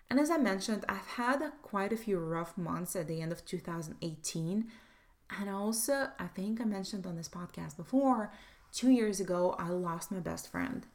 And 0.09 0.19
as 0.19 0.29
I 0.29 0.37
mentioned, 0.37 0.85
I've 0.87 1.07
had 1.07 1.41
quite 1.63 1.91
a 1.91 1.97
few 1.97 2.19
rough 2.19 2.55
months 2.57 2.95
at 2.95 3.07
the 3.07 3.19
end 3.19 3.31
of 3.31 3.43
2018. 3.43 4.67
And 5.39 5.49
also, 5.49 6.09
I 6.19 6.27
think 6.27 6.61
I 6.61 6.65
mentioned 6.65 7.07
on 7.07 7.17
this 7.17 7.27
podcast 7.27 7.75
before, 7.75 8.31
two 8.71 8.91
years 8.91 9.19
ago, 9.19 9.55
I 9.57 9.69
lost 9.69 10.11
my 10.11 10.19
best 10.19 10.51
friend. 10.51 10.85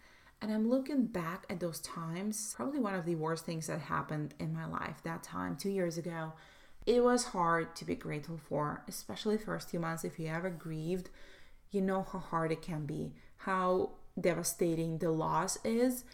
And 0.40 0.53
I'm 0.53 0.70
looking 0.70 1.07
back 1.07 1.46
at 1.51 1.59
those 1.59 1.81
times, 1.81 2.55
probably 2.57 2.79
one 2.79 2.94
of 2.94 3.05
the 3.05 3.16
worst 3.16 3.44
things 3.44 3.66
that 3.66 3.81
happened 3.81 4.35
in 4.38 4.55
my 4.55 4.64
life 4.64 5.03
that 5.03 5.25
time, 5.25 5.57
two 5.57 5.68
years 5.68 5.99
ago. 5.99 6.33
It 6.87 7.03
was 7.03 7.25
hard 7.25 7.75
to 7.77 7.85
be 7.85 7.96
grateful 7.96 8.38
for, 8.49 8.85
especially 8.87 9.37
first 9.37 9.68
few 9.68 9.81
months. 9.81 10.05
If 10.05 10.18
you 10.20 10.29
ever 10.29 10.49
grieved, 10.49 11.11
you 11.73 11.81
know 11.81 12.07
how 12.11 12.20
hard 12.20 12.53
it 12.53 12.62
can 12.62 12.87
be, 12.87 13.14
how 13.38 13.90
devastating 14.18 14.99
the 14.99 15.11
loss 15.11 15.59
is, 15.64 16.05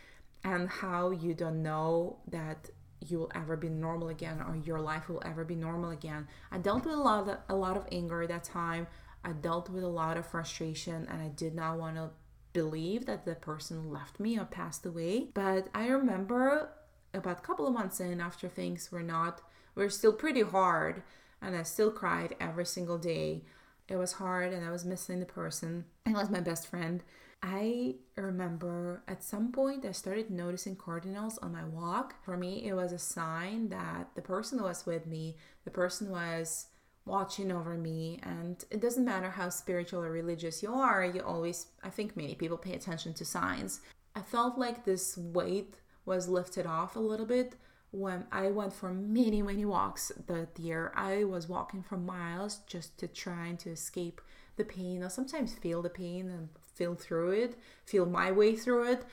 and 0.46 0.68
how 0.68 1.10
you 1.10 1.34
don't 1.34 1.60
know 1.60 2.16
that 2.28 2.70
you 3.04 3.18
will 3.18 3.32
ever 3.34 3.56
be 3.56 3.68
normal 3.68 4.08
again 4.08 4.40
or 4.40 4.56
your 4.56 4.80
life 4.80 5.08
will 5.08 5.22
ever 5.26 5.44
be 5.44 5.56
normal 5.56 5.90
again. 5.90 6.28
I 6.52 6.58
dealt 6.58 6.84
with 6.84 6.94
a 6.94 6.98
lot 6.98 7.28
of, 7.28 7.38
a 7.48 7.56
lot 7.56 7.76
of 7.76 7.86
anger 7.90 8.22
at 8.22 8.28
that 8.28 8.44
time. 8.44 8.86
I 9.24 9.32
dealt 9.32 9.68
with 9.68 9.82
a 9.82 9.88
lot 9.88 10.16
of 10.16 10.24
frustration 10.24 11.08
and 11.10 11.20
I 11.20 11.28
did 11.28 11.54
not 11.54 11.78
want 11.78 11.96
to 11.96 12.10
believe 12.52 13.06
that 13.06 13.24
the 13.24 13.34
person 13.34 13.90
left 13.90 14.20
me 14.20 14.38
or 14.38 14.44
passed 14.44 14.86
away. 14.86 15.30
But 15.34 15.66
I 15.74 15.88
remember 15.88 16.70
about 17.12 17.38
a 17.38 17.42
couple 17.42 17.66
of 17.66 17.74
months 17.74 17.98
in 17.98 18.20
after 18.20 18.48
things 18.48 18.92
were 18.92 19.02
not 19.02 19.40
were 19.74 19.90
still 19.90 20.12
pretty 20.12 20.42
hard 20.42 21.02
and 21.42 21.56
I 21.56 21.64
still 21.64 21.90
cried 21.90 22.36
every 22.38 22.66
single 22.66 22.98
day. 22.98 23.42
It 23.88 23.96
was 23.96 24.12
hard 24.12 24.52
and 24.52 24.64
I 24.64 24.70
was 24.70 24.84
missing 24.84 25.18
the 25.18 25.26
person. 25.26 25.86
It 26.06 26.14
was 26.14 26.30
my 26.30 26.40
best 26.40 26.68
friend. 26.68 27.02
I 27.48 27.94
remember 28.16 29.04
at 29.06 29.22
some 29.22 29.52
point 29.52 29.84
I 29.84 29.92
started 29.92 30.30
noticing 30.30 30.74
cardinals 30.74 31.38
on 31.38 31.52
my 31.52 31.64
walk. 31.64 32.16
For 32.24 32.36
me, 32.36 32.66
it 32.66 32.74
was 32.74 32.90
a 32.90 32.98
sign 32.98 33.68
that 33.68 34.10
the 34.16 34.22
person 34.22 34.60
was 34.60 34.84
with 34.84 35.06
me, 35.06 35.36
the 35.64 35.70
person 35.70 36.10
was 36.10 36.66
watching 37.04 37.52
over 37.52 37.76
me 37.76 38.18
and 38.24 38.64
it 38.68 38.80
doesn't 38.80 39.04
matter 39.04 39.30
how 39.30 39.48
spiritual 39.48 40.02
or 40.02 40.10
religious 40.10 40.60
you 40.60 40.74
are 40.74 41.04
you 41.04 41.20
always 41.20 41.68
i 41.84 41.88
think 41.88 42.16
many 42.16 42.34
people 42.34 42.58
pay 42.58 42.72
attention 42.74 43.14
to 43.14 43.24
signs. 43.24 43.80
I 44.16 44.22
felt 44.22 44.58
like 44.58 44.84
this 44.84 45.16
weight 45.16 45.76
was 46.04 46.28
lifted 46.28 46.66
off 46.66 46.96
a 46.96 47.00
little 47.00 47.26
bit 47.26 47.54
when 47.92 48.24
i 48.32 48.50
went 48.50 48.72
for 48.72 48.92
many 48.92 49.40
many 49.40 49.64
walks 49.64 50.10
that 50.26 50.58
year. 50.58 50.92
I 50.96 51.22
was 51.22 51.48
walking 51.48 51.84
for 51.84 51.96
miles 51.96 52.58
just 52.66 52.98
to 52.98 53.06
trying 53.06 53.56
to 53.58 53.70
escape 53.70 54.20
the 54.56 54.64
pain. 54.64 55.02
Or 55.02 55.08
sometimes 55.08 55.54
feel 55.54 55.82
the 55.82 55.90
pain 55.90 56.28
and 56.28 56.48
feel 56.76 56.94
through 56.94 57.30
it 57.30 57.56
feel 57.86 58.04
my 58.04 58.32
way 58.32 58.54
through 58.54 58.92
it. 58.92 59.04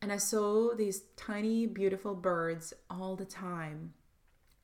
And 0.00 0.10
i 0.10 0.16
saw 0.16 0.74
these 0.74 1.02
tiny 1.16 1.66
beautiful 1.66 2.14
birds 2.14 2.72
all 2.88 3.16
the 3.16 3.26
time. 3.26 3.92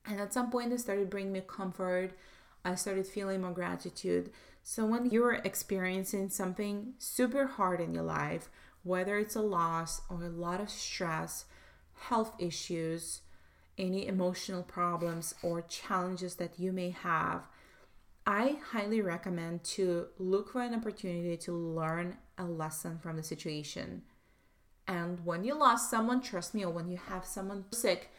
And 0.05 0.19
at 0.19 0.33
some 0.33 0.49
point 0.49 0.71
they 0.71 0.77
started 0.77 1.11
bringing 1.11 1.33
me 1.33 1.43
comfort. 1.45 2.17
I 2.65 2.73
started 2.75 3.05
feeling 3.05 3.41
more 3.41 3.51
gratitude. 3.51 4.31
So, 4.63 4.85
when 4.85 5.09
you're 5.09 5.33
experiencing 5.33 6.29
something 6.29 6.93
super 6.97 7.45
hard 7.45 7.79
in 7.79 7.93
your 7.93 8.03
life, 8.03 8.49
whether 8.83 9.17
it's 9.17 9.35
a 9.35 9.41
loss 9.41 10.01
or 10.09 10.23
a 10.23 10.29
lot 10.29 10.59
of 10.59 10.69
stress, 10.69 11.45
health 11.93 12.33
issues, 12.39 13.21
any 13.77 14.07
emotional 14.07 14.63
problems 14.63 15.35
or 15.43 15.61
challenges 15.61 16.35
that 16.35 16.59
you 16.59 16.71
may 16.71 16.89
have, 16.89 17.47
I 18.25 18.57
highly 18.71 19.01
recommend 19.01 19.63
to 19.75 20.07
look 20.17 20.51
for 20.51 20.61
an 20.61 20.73
opportunity 20.73 21.37
to 21.37 21.53
learn 21.53 22.17
a 22.37 22.45
lesson 22.45 22.99
from 22.99 23.17
the 23.17 23.23
situation. 23.23 24.03
And 24.87 25.25
when 25.25 25.43
you 25.43 25.53
lost 25.53 25.89
someone, 25.89 26.21
trust 26.21 26.53
me, 26.53 26.63
or 26.63 26.71
when 26.71 26.87
you 26.87 26.97
have 27.09 27.25
someone 27.25 27.65
sick, 27.71 28.11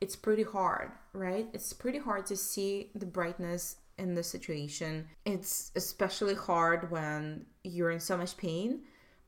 it's 0.00 0.16
pretty 0.16 0.42
hard, 0.42 0.92
right? 1.12 1.48
It's 1.52 1.72
pretty 1.72 1.98
hard 1.98 2.26
to 2.26 2.36
see 2.36 2.90
the 2.94 3.06
brightness 3.06 3.76
in 3.98 4.14
the 4.14 4.22
situation. 4.22 5.06
It's 5.24 5.72
especially 5.76 6.34
hard 6.34 6.90
when 6.90 7.46
you're 7.64 7.90
in 7.90 8.00
so 8.00 8.16
much 8.16 8.36
pain. 8.36 8.80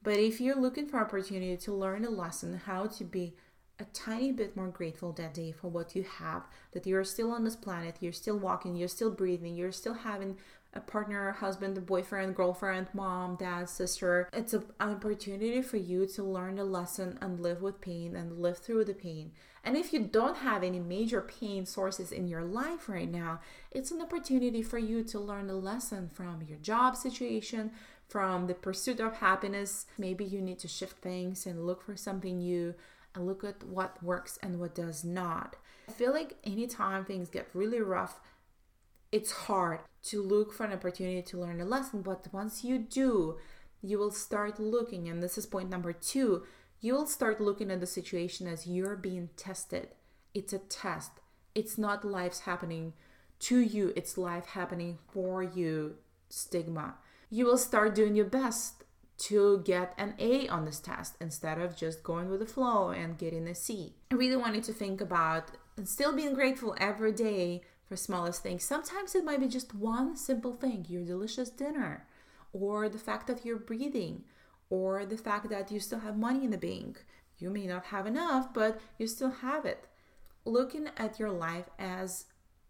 But 0.03 0.19
if 0.19 0.41
you're 0.41 0.61
looking 0.61 0.89
for 0.89 0.99
opportunity 0.99 1.57
to 1.57 1.73
learn 1.73 2.05
a 2.05 2.11
lesson 2.11 2.61
how 2.67 2.87
to 2.87 3.05
be 3.05 3.37
a 3.79 3.85
tiny 3.93 4.33
bit 4.33 4.57
more 4.57 4.69
grateful 4.69 5.13
that 5.13 5.35
day 5.35 5.53
for 5.53 5.69
what 5.69 5.95
you 5.95 6.05
have, 6.05 6.47
that 6.73 6.87
you're 6.87 7.05
still 7.05 7.31
on 7.31 7.45
this 7.45 7.57
planet, 7.57 7.97
you're 8.01 8.13
still 8.13 8.39
walking, 8.39 8.77
you're 8.77 8.89
still 8.89 9.11
breathing, 9.11 9.55
you're 9.55 9.73
still 9.73 9.95
having 9.95 10.37
a 10.75 10.81
partner, 10.81 11.33
husband, 11.33 11.77
a 11.77 11.81
boyfriend, 11.81 12.35
girlfriend, 12.35 12.87
mom, 12.95 13.37
dad, 13.37 13.69
sister. 13.69 14.29
It's 14.33 14.55
an 14.55 14.65
opportunity 14.81 15.61
for 15.61 15.77
you 15.77 16.07
to 16.07 16.23
learn 16.23 16.59
a 16.59 16.65
lesson 16.65 17.19
and 17.21 17.41
live 17.41 17.61
with 17.61 17.81
pain 17.81 18.17
and 18.17 18.39
live 18.39 18.59
through 18.59 18.87
the 18.87 18.95
pain. 18.95 19.33
And 19.65 19.77
if 19.77 19.93
you 19.93 20.01
don't 20.01 20.39
have 20.39 20.63
any 20.63 20.81
major 20.81 21.21
pain 21.21 21.67
sources 21.67 22.11
in 22.11 22.27
your 22.27 22.43
life 22.43 22.89
right 22.89 23.11
now, 23.11 23.41
it's 23.71 23.91
an 23.91 24.01
opportunity 24.01 24.63
for 24.63 24.79
you 24.79 25.05
to 25.05 25.21
learn 25.21 25.51
a 25.51 25.55
lesson 25.55 26.09
from 26.13 26.43
your 26.49 26.59
job 26.59 26.97
situation, 26.97 27.71
from 28.09 28.47
the 28.47 28.55
pursuit 28.55 28.99
of 28.99 29.19
happiness. 29.19 29.87
Maybe 29.99 30.25
you 30.25 30.41
need 30.41 30.59
to 30.61 30.69
shift 30.69 31.03
things 31.03 31.47
and 31.47 31.67
look 31.67 31.83
for 31.83 31.97
something 31.97 32.39
new 32.39 32.75
and 33.15 33.27
look 33.27 33.45
at 33.45 33.63
what 33.63 34.03
works 34.03 34.39
and 34.43 34.59
what 34.59 34.75
does 34.75 35.05
not. 35.05 35.57
I 35.89 35.93
feel 35.93 36.13
like 36.13 36.37
anytime 36.45 37.05
things 37.05 37.29
get 37.29 37.49
really 37.53 37.81
rough, 37.81 38.21
it's 39.13 39.33
hard 39.33 39.81
to 40.05 40.23
look 40.23 40.53
for 40.53 40.65
an 40.65 40.73
opportunity 40.73 41.23
to 41.23 41.41
learn 41.41 41.61
a 41.61 41.65
lesson. 41.65 42.03
But 42.03 42.27
once 42.33 42.65
you 42.65 42.79
do, 42.79 43.39
you 43.83 43.99
will 43.99 44.11
start 44.11 44.61
looking, 44.61 45.09
and 45.09 45.23
this 45.23 45.37
is 45.37 45.47
point 45.47 45.71
number 45.71 45.93
two 45.93 46.45
you'll 46.83 47.07
start 47.07 47.41
looking 47.41 47.71
at 47.71 47.81
the 47.81 47.87
situation 47.87 48.47
as 48.47 48.67
you're 48.67 48.97
being 48.97 49.31
tested. 49.37 49.89
It's 50.35 50.53
a 50.53 50.59
test. 50.59 51.13
It's 51.55 51.79
not 51.79 52.05
life's 52.05 52.41
happening 52.41 52.93
to 53.41 53.61
you, 53.61 53.93
it's 53.97 54.19
life 54.19 54.47
happening 54.47 54.99
for 55.13 55.43
you 55.43 55.97
stigma. 56.29 56.97
You 57.31 57.47
will 57.47 57.59
start 57.59 57.95
doing 57.95 58.15
your 58.15 58.27
best 58.27 58.85
to 59.19 59.63
get 59.65 59.95
an 59.97 60.15
A 60.19 60.49
on 60.49 60.65
this 60.65 60.81
test 60.81 61.17
instead 61.21 61.59
of 61.61 61.77
just 61.77 62.03
going 62.03 62.29
with 62.29 62.41
the 62.41 62.47
flow 62.47 62.91
and 62.91 63.19
getting 63.19 63.47
a 63.47 63.55
C. 63.55 63.95
I 64.11 64.17
really 64.17 64.37
wanted 64.37 64.65
to 64.65 64.73
think 64.73 65.01
about 65.01 65.53
and 65.77 65.89
still 65.89 66.15
being 66.15 66.35
grateful 66.35 66.77
every 66.79 67.13
day 67.13 67.63
for 67.87 67.97
smallest 67.97 68.43
things. 68.43 68.65
Sometimes 68.65 69.15
it 69.15 69.25
might 69.25 69.41
be 69.41 69.49
just 69.49 69.75
one 69.75 70.17
simple 70.17 70.53
thing, 70.53 70.87
your 70.89 71.05
delicious 71.05 71.51
dinner, 71.51 72.07
or 72.53 72.89
the 72.89 72.99
fact 72.99 73.27
that 73.27 73.45
you're 73.45 73.59
breathing, 73.59 74.25
or 74.71 75.05
the 75.05 75.17
fact 75.17 75.51
that 75.51 75.71
you 75.71 75.81
still 75.81 76.01
have 76.01 76.17
money 76.17 76.45
in 76.45 76.51
the 76.51 76.59
bank. 76.59 77.05
You 77.39 77.51
may 77.51 77.67
not 77.67 77.87
have 77.87 78.07
enough, 78.07 78.55
but 78.55 78.81
you 78.99 79.07
still 79.07 79.31
have 79.31 79.65
it. 79.65 79.87
Looking 80.45 80.89
at 80.97 81.19
your 81.19 81.31
life 81.31 81.69
as 81.79 82.27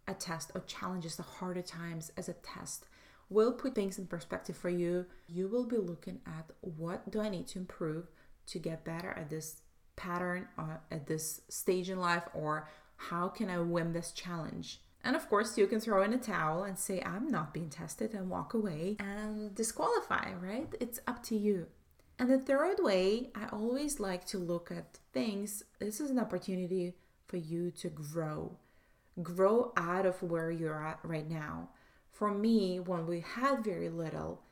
a 0.07 0.13
test 0.13 0.51
or 0.53 0.61
challenges, 0.61 1.15
the 1.15 1.23
harder 1.23 1.61
times 1.61 2.11
as 2.17 2.27
a 2.27 2.33
test 2.33 2.87
will 3.29 3.53
put 3.53 3.73
things 3.73 3.97
in 3.97 4.07
perspective 4.07 4.55
for 4.55 4.69
you. 4.69 5.05
You 5.27 5.47
will 5.47 5.65
be 5.65 5.77
looking 5.77 6.19
at 6.25 6.51
what 6.61 7.09
do 7.09 7.21
I 7.21 7.29
need 7.29 7.47
to 7.47 7.59
improve 7.59 8.09
to 8.47 8.59
get 8.59 8.83
better 8.83 9.11
at 9.11 9.29
this 9.29 9.61
pattern 9.95 10.47
or 10.57 10.81
at 10.91 11.07
this 11.07 11.41
stage 11.49 11.89
in 11.89 11.99
life, 11.99 12.23
or 12.33 12.67
how 12.97 13.27
can 13.27 13.49
I 13.49 13.59
win 13.59 13.93
this 13.93 14.11
challenge? 14.11 14.81
And 15.03 15.15
of 15.15 15.29
course, 15.29 15.57
you 15.57 15.67
can 15.67 15.79
throw 15.81 16.01
in 16.03 16.13
a 16.13 16.17
towel 16.17 16.63
and 16.63 16.79
say, 16.79 17.01
I'm 17.01 17.27
not 17.27 17.53
being 17.53 17.69
tested 17.69 18.13
and 18.13 18.29
walk 18.29 18.53
away 18.53 18.95
and 18.99 19.53
disqualify, 19.53 20.33
right? 20.39 20.73
It's 20.79 20.99
up 21.07 21.21
to 21.23 21.35
you. 21.35 21.67
And 22.19 22.29
the 22.29 22.39
third 22.39 22.77
way, 22.79 23.31
I 23.35 23.47
always 23.51 23.99
like 23.99 24.25
to 24.27 24.37
look 24.37 24.71
at 24.71 24.99
things. 25.11 25.63
This 25.79 25.99
is 25.99 26.09
an 26.09 26.19
opportunity 26.19 26.93
for 27.27 27.37
you 27.37 27.71
to 27.71 27.89
grow, 27.89 28.57
grow 29.21 29.73
out 29.75 30.05
of 30.05 30.21
where 30.23 30.51
you're 30.51 30.85
at 30.85 30.99
right 31.03 31.29
now. 31.29 31.69
For 32.11 32.31
me, 32.31 32.79
when 32.79 33.07
we 33.07 33.21
had 33.21 33.63
very 33.63 33.89
little, 33.89 34.43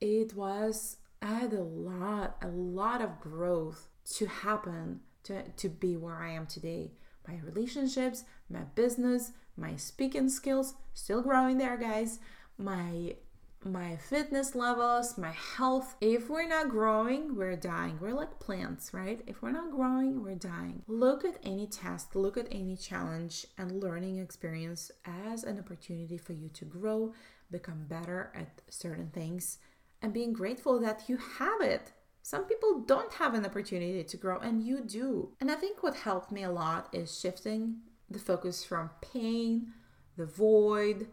it 0.00 0.34
was, 0.34 0.96
I 1.22 1.34
had 1.34 1.52
a 1.52 1.62
lot, 1.62 2.36
a 2.42 2.48
lot 2.48 3.00
of 3.00 3.20
growth 3.20 3.88
to 4.16 4.26
happen 4.26 5.00
to, 5.24 5.42
to 5.42 5.68
be 5.68 5.96
where 5.96 6.16
I 6.16 6.30
am 6.30 6.46
today. 6.46 6.92
my 7.26 7.38
relationships, 7.42 8.24
my 8.50 8.62
business, 8.74 9.32
my 9.56 9.76
speaking 9.76 10.28
skills, 10.28 10.74
still 10.92 11.22
growing 11.22 11.58
there, 11.58 11.76
guys, 11.76 12.18
my 12.58 13.16
my 13.64 13.96
fitness 13.96 14.54
levels, 14.54 15.16
my 15.16 15.30
health. 15.30 15.96
If 16.00 16.28
we're 16.28 16.46
not 16.46 16.68
growing, 16.68 17.34
we're 17.34 17.56
dying. 17.56 17.98
We're 17.98 18.12
like 18.12 18.38
plants, 18.38 18.92
right? 18.92 19.22
If 19.26 19.40
we're 19.40 19.52
not 19.52 19.70
growing, 19.70 20.22
we're 20.22 20.34
dying. 20.34 20.82
Look 20.86 21.24
at 21.24 21.38
any 21.42 21.66
test, 21.66 22.14
look 22.14 22.36
at 22.36 22.48
any 22.50 22.76
challenge 22.76 23.46
and 23.56 23.82
learning 23.82 24.18
experience 24.18 24.90
as 25.06 25.44
an 25.44 25.58
opportunity 25.58 26.18
for 26.18 26.34
you 26.34 26.50
to 26.50 26.66
grow, 26.66 27.14
become 27.50 27.86
better 27.88 28.30
at 28.34 28.60
certain 28.68 29.08
things, 29.08 29.58
and 30.02 30.12
being 30.12 30.34
grateful 30.34 30.78
that 30.80 31.04
you 31.08 31.16
have 31.38 31.62
it. 31.62 31.92
Some 32.22 32.44
people 32.44 32.80
don't 32.80 33.12
have 33.14 33.34
an 33.34 33.46
opportunity 33.46 34.04
to 34.04 34.16
grow, 34.16 34.38
and 34.38 34.62
you 34.62 34.80
do. 34.80 35.30
And 35.40 35.50
I 35.50 35.54
think 35.54 35.82
what 35.82 35.94
helped 35.96 36.30
me 36.32 36.42
a 36.42 36.50
lot 36.50 36.88
is 36.92 37.18
shifting 37.18 37.76
the 38.10 38.18
focus 38.18 38.64
from 38.64 38.90
pain, 39.00 39.72
the 40.16 40.26
void, 40.26 41.08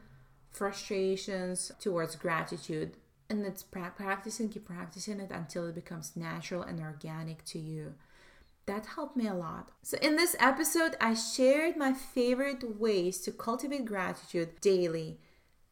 frustrations 0.52 1.72
towards 1.80 2.16
gratitude. 2.16 2.94
And 3.30 3.46
it's 3.46 3.64
practicing, 3.64 4.50
keep 4.50 4.66
practicing 4.66 5.20
it 5.22 5.32
until 5.32 5.68
it 5.68 5.76
becomes 5.76 6.18
natural 6.18 6.64
and 6.64 6.82
organic 6.82 7.46
to 7.46 7.60
you. 7.60 7.96
That 8.66 8.86
helped 8.86 9.18
me 9.18 9.28
a 9.28 9.34
lot. 9.34 9.70
So, 9.82 9.98
in 10.02 10.18
this 10.18 10.36
episode, 10.40 10.96
I 11.02 11.14
shared 11.14 11.78
my 11.78 11.94
favorite 11.94 12.80
ways 12.80 13.20
to 13.22 13.32
cultivate 13.32 13.86
gratitude 13.86 14.60
daily. 14.62 15.18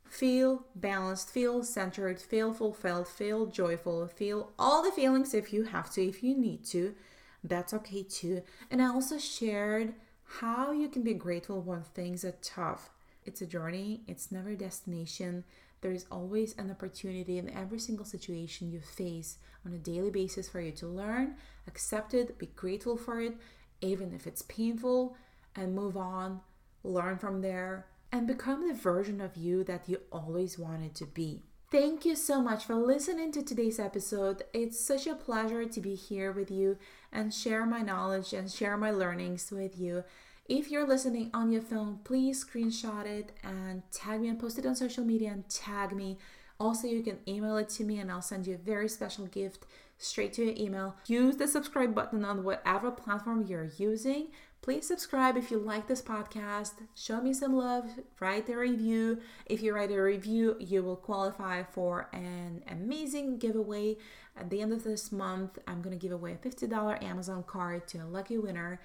Feel 0.09 0.65
balanced, 0.73 1.29
feel 1.29 1.63
centered, 1.63 2.19
feel 2.19 2.51
fulfilled, 2.51 3.07
feel 3.07 3.45
joyful, 3.45 4.07
feel 4.07 4.51
all 4.57 4.81
the 4.81 4.91
feelings 4.91 5.33
if 5.35 5.53
you 5.53 5.65
have 5.65 5.91
to, 5.91 6.03
if 6.03 6.23
you 6.23 6.35
need 6.35 6.65
to. 6.65 6.95
That's 7.43 7.73
okay 7.75 8.03
too. 8.03 8.41
And 8.71 8.81
I 8.81 8.87
also 8.87 9.17
shared 9.17 9.93
how 10.37 10.71
you 10.71 10.87
can 10.89 11.01
be 11.01 11.15
grateful 11.15 11.59
when 11.59 11.81
things 11.81 12.23
are 12.23 12.35
tough. 12.43 12.91
It's 13.25 13.41
a 13.41 13.47
journey, 13.47 14.01
it's 14.07 14.31
never 14.31 14.49
a 14.49 14.55
destination. 14.55 15.43
There 15.81 15.91
is 15.91 16.05
always 16.11 16.55
an 16.57 16.69
opportunity 16.69 17.39
in 17.39 17.49
every 17.49 17.79
single 17.79 18.05
situation 18.05 18.71
you 18.71 18.79
face 18.79 19.37
on 19.65 19.73
a 19.73 19.77
daily 19.77 20.11
basis 20.11 20.47
for 20.47 20.61
you 20.61 20.71
to 20.73 20.87
learn, 20.87 21.35
accept 21.67 22.13
it, 22.13 22.37
be 22.37 22.45
grateful 22.45 22.95
for 22.95 23.19
it, 23.19 23.37
even 23.81 24.13
if 24.13 24.27
it's 24.27 24.43
painful, 24.43 25.17
and 25.55 25.73
move 25.73 25.97
on, 25.97 26.41
learn 26.83 27.17
from 27.17 27.41
there, 27.41 27.87
and 28.11 28.27
become 28.27 28.67
the 28.67 28.73
version 28.73 29.21
of 29.21 29.35
you 29.35 29.63
that 29.63 29.89
you 29.89 29.99
always 30.11 30.59
wanted 30.59 30.93
to 30.95 31.05
be. 31.05 31.43
Thank 31.71 32.03
you 32.03 32.15
so 32.15 32.41
much 32.41 32.65
for 32.65 32.73
listening 32.73 33.31
to 33.31 33.43
today's 33.43 33.77
episode. 33.77 34.41
It's 34.53 34.79
such 34.79 35.05
a 35.05 35.13
pleasure 35.13 35.65
to 35.65 35.79
be 35.79 35.93
here 35.93 36.31
with 36.31 36.49
you 36.49 36.79
and 37.11 37.31
share 37.31 37.63
my 37.63 37.83
knowledge 37.83 38.33
and 38.33 38.49
share 38.49 38.75
my 38.75 38.89
learnings 38.89 39.51
with 39.51 39.79
you. 39.79 40.03
If 40.47 40.71
you're 40.71 40.87
listening 40.87 41.29
on 41.31 41.51
your 41.51 41.61
phone, 41.61 41.99
please 42.03 42.43
screenshot 42.43 43.05
it 43.05 43.33
and 43.43 43.83
tag 43.91 44.21
me 44.21 44.29
and 44.29 44.39
post 44.39 44.57
it 44.57 44.65
on 44.65 44.75
social 44.75 45.05
media 45.05 45.29
and 45.29 45.47
tag 45.47 45.95
me. 45.95 46.17
Also, 46.59 46.87
you 46.87 47.03
can 47.03 47.19
email 47.27 47.57
it 47.57 47.69
to 47.69 47.83
me 47.83 47.99
and 47.99 48.11
I'll 48.11 48.23
send 48.23 48.47
you 48.47 48.55
a 48.55 48.57
very 48.57 48.89
special 48.89 49.27
gift 49.27 49.67
straight 49.99 50.33
to 50.33 50.45
your 50.45 50.55
email. 50.57 50.95
Use 51.05 51.37
the 51.37 51.47
subscribe 51.47 51.93
button 51.93 52.25
on 52.25 52.43
whatever 52.43 52.89
platform 52.89 53.45
you're 53.45 53.69
using. 53.77 54.29
Please 54.61 54.85
subscribe 54.85 55.37
if 55.37 55.51
you 55.51 55.57
like 55.57 55.87
this 55.87 56.01
podcast. 56.01 56.73
Show 56.93 57.21
me 57.21 57.33
some 57.33 57.55
love. 57.55 57.85
Write 58.19 58.49
a 58.49 58.57
review. 58.57 59.19
If 59.45 59.63
you 59.63 59.73
write 59.73 59.91
a 59.91 60.01
review, 60.01 60.57
you 60.59 60.83
will 60.83 60.97
qualify 60.97 61.63
for 61.63 62.09
an 62.11 62.63
amazing 62.69 63.37
giveaway. 63.37 63.97
At 64.35 64.49
the 64.49 64.61
end 64.61 64.73
of 64.73 64.83
this 64.83 65.13
month, 65.13 65.57
I'm 65.65 65.81
going 65.81 65.97
to 65.97 66.01
give 66.01 66.11
away 66.11 66.33
a 66.33 66.47
$50 66.47 67.01
Amazon 67.01 67.43
card 67.43 67.87
to 67.87 67.99
a 67.99 68.05
lucky 68.05 68.37
winner. 68.37 68.81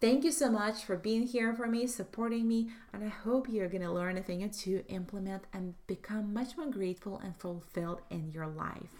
Thank 0.00 0.24
you 0.24 0.30
so 0.32 0.48
much 0.48 0.84
for 0.84 0.96
being 0.96 1.26
here 1.26 1.52
for 1.54 1.66
me, 1.66 1.86
supporting 1.88 2.48
me, 2.48 2.70
and 2.92 3.04
I 3.04 3.08
hope 3.08 3.48
you're 3.50 3.68
going 3.68 3.82
to 3.82 3.92
learn 3.92 4.16
a 4.16 4.22
thing 4.22 4.42
or 4.42 4.48
two, 4.48 4.84
implement, 4.88 5.42
and 5.52 5.74
become 5.88 6.32
much 6.32 6.56
more 6.56 6.70
grateful 6.70 7.18
and 7.18 7.36
fulfilled 7.36 8.00
in 8.10 8.30
your 8.30 8.46
life. 8.46 8.94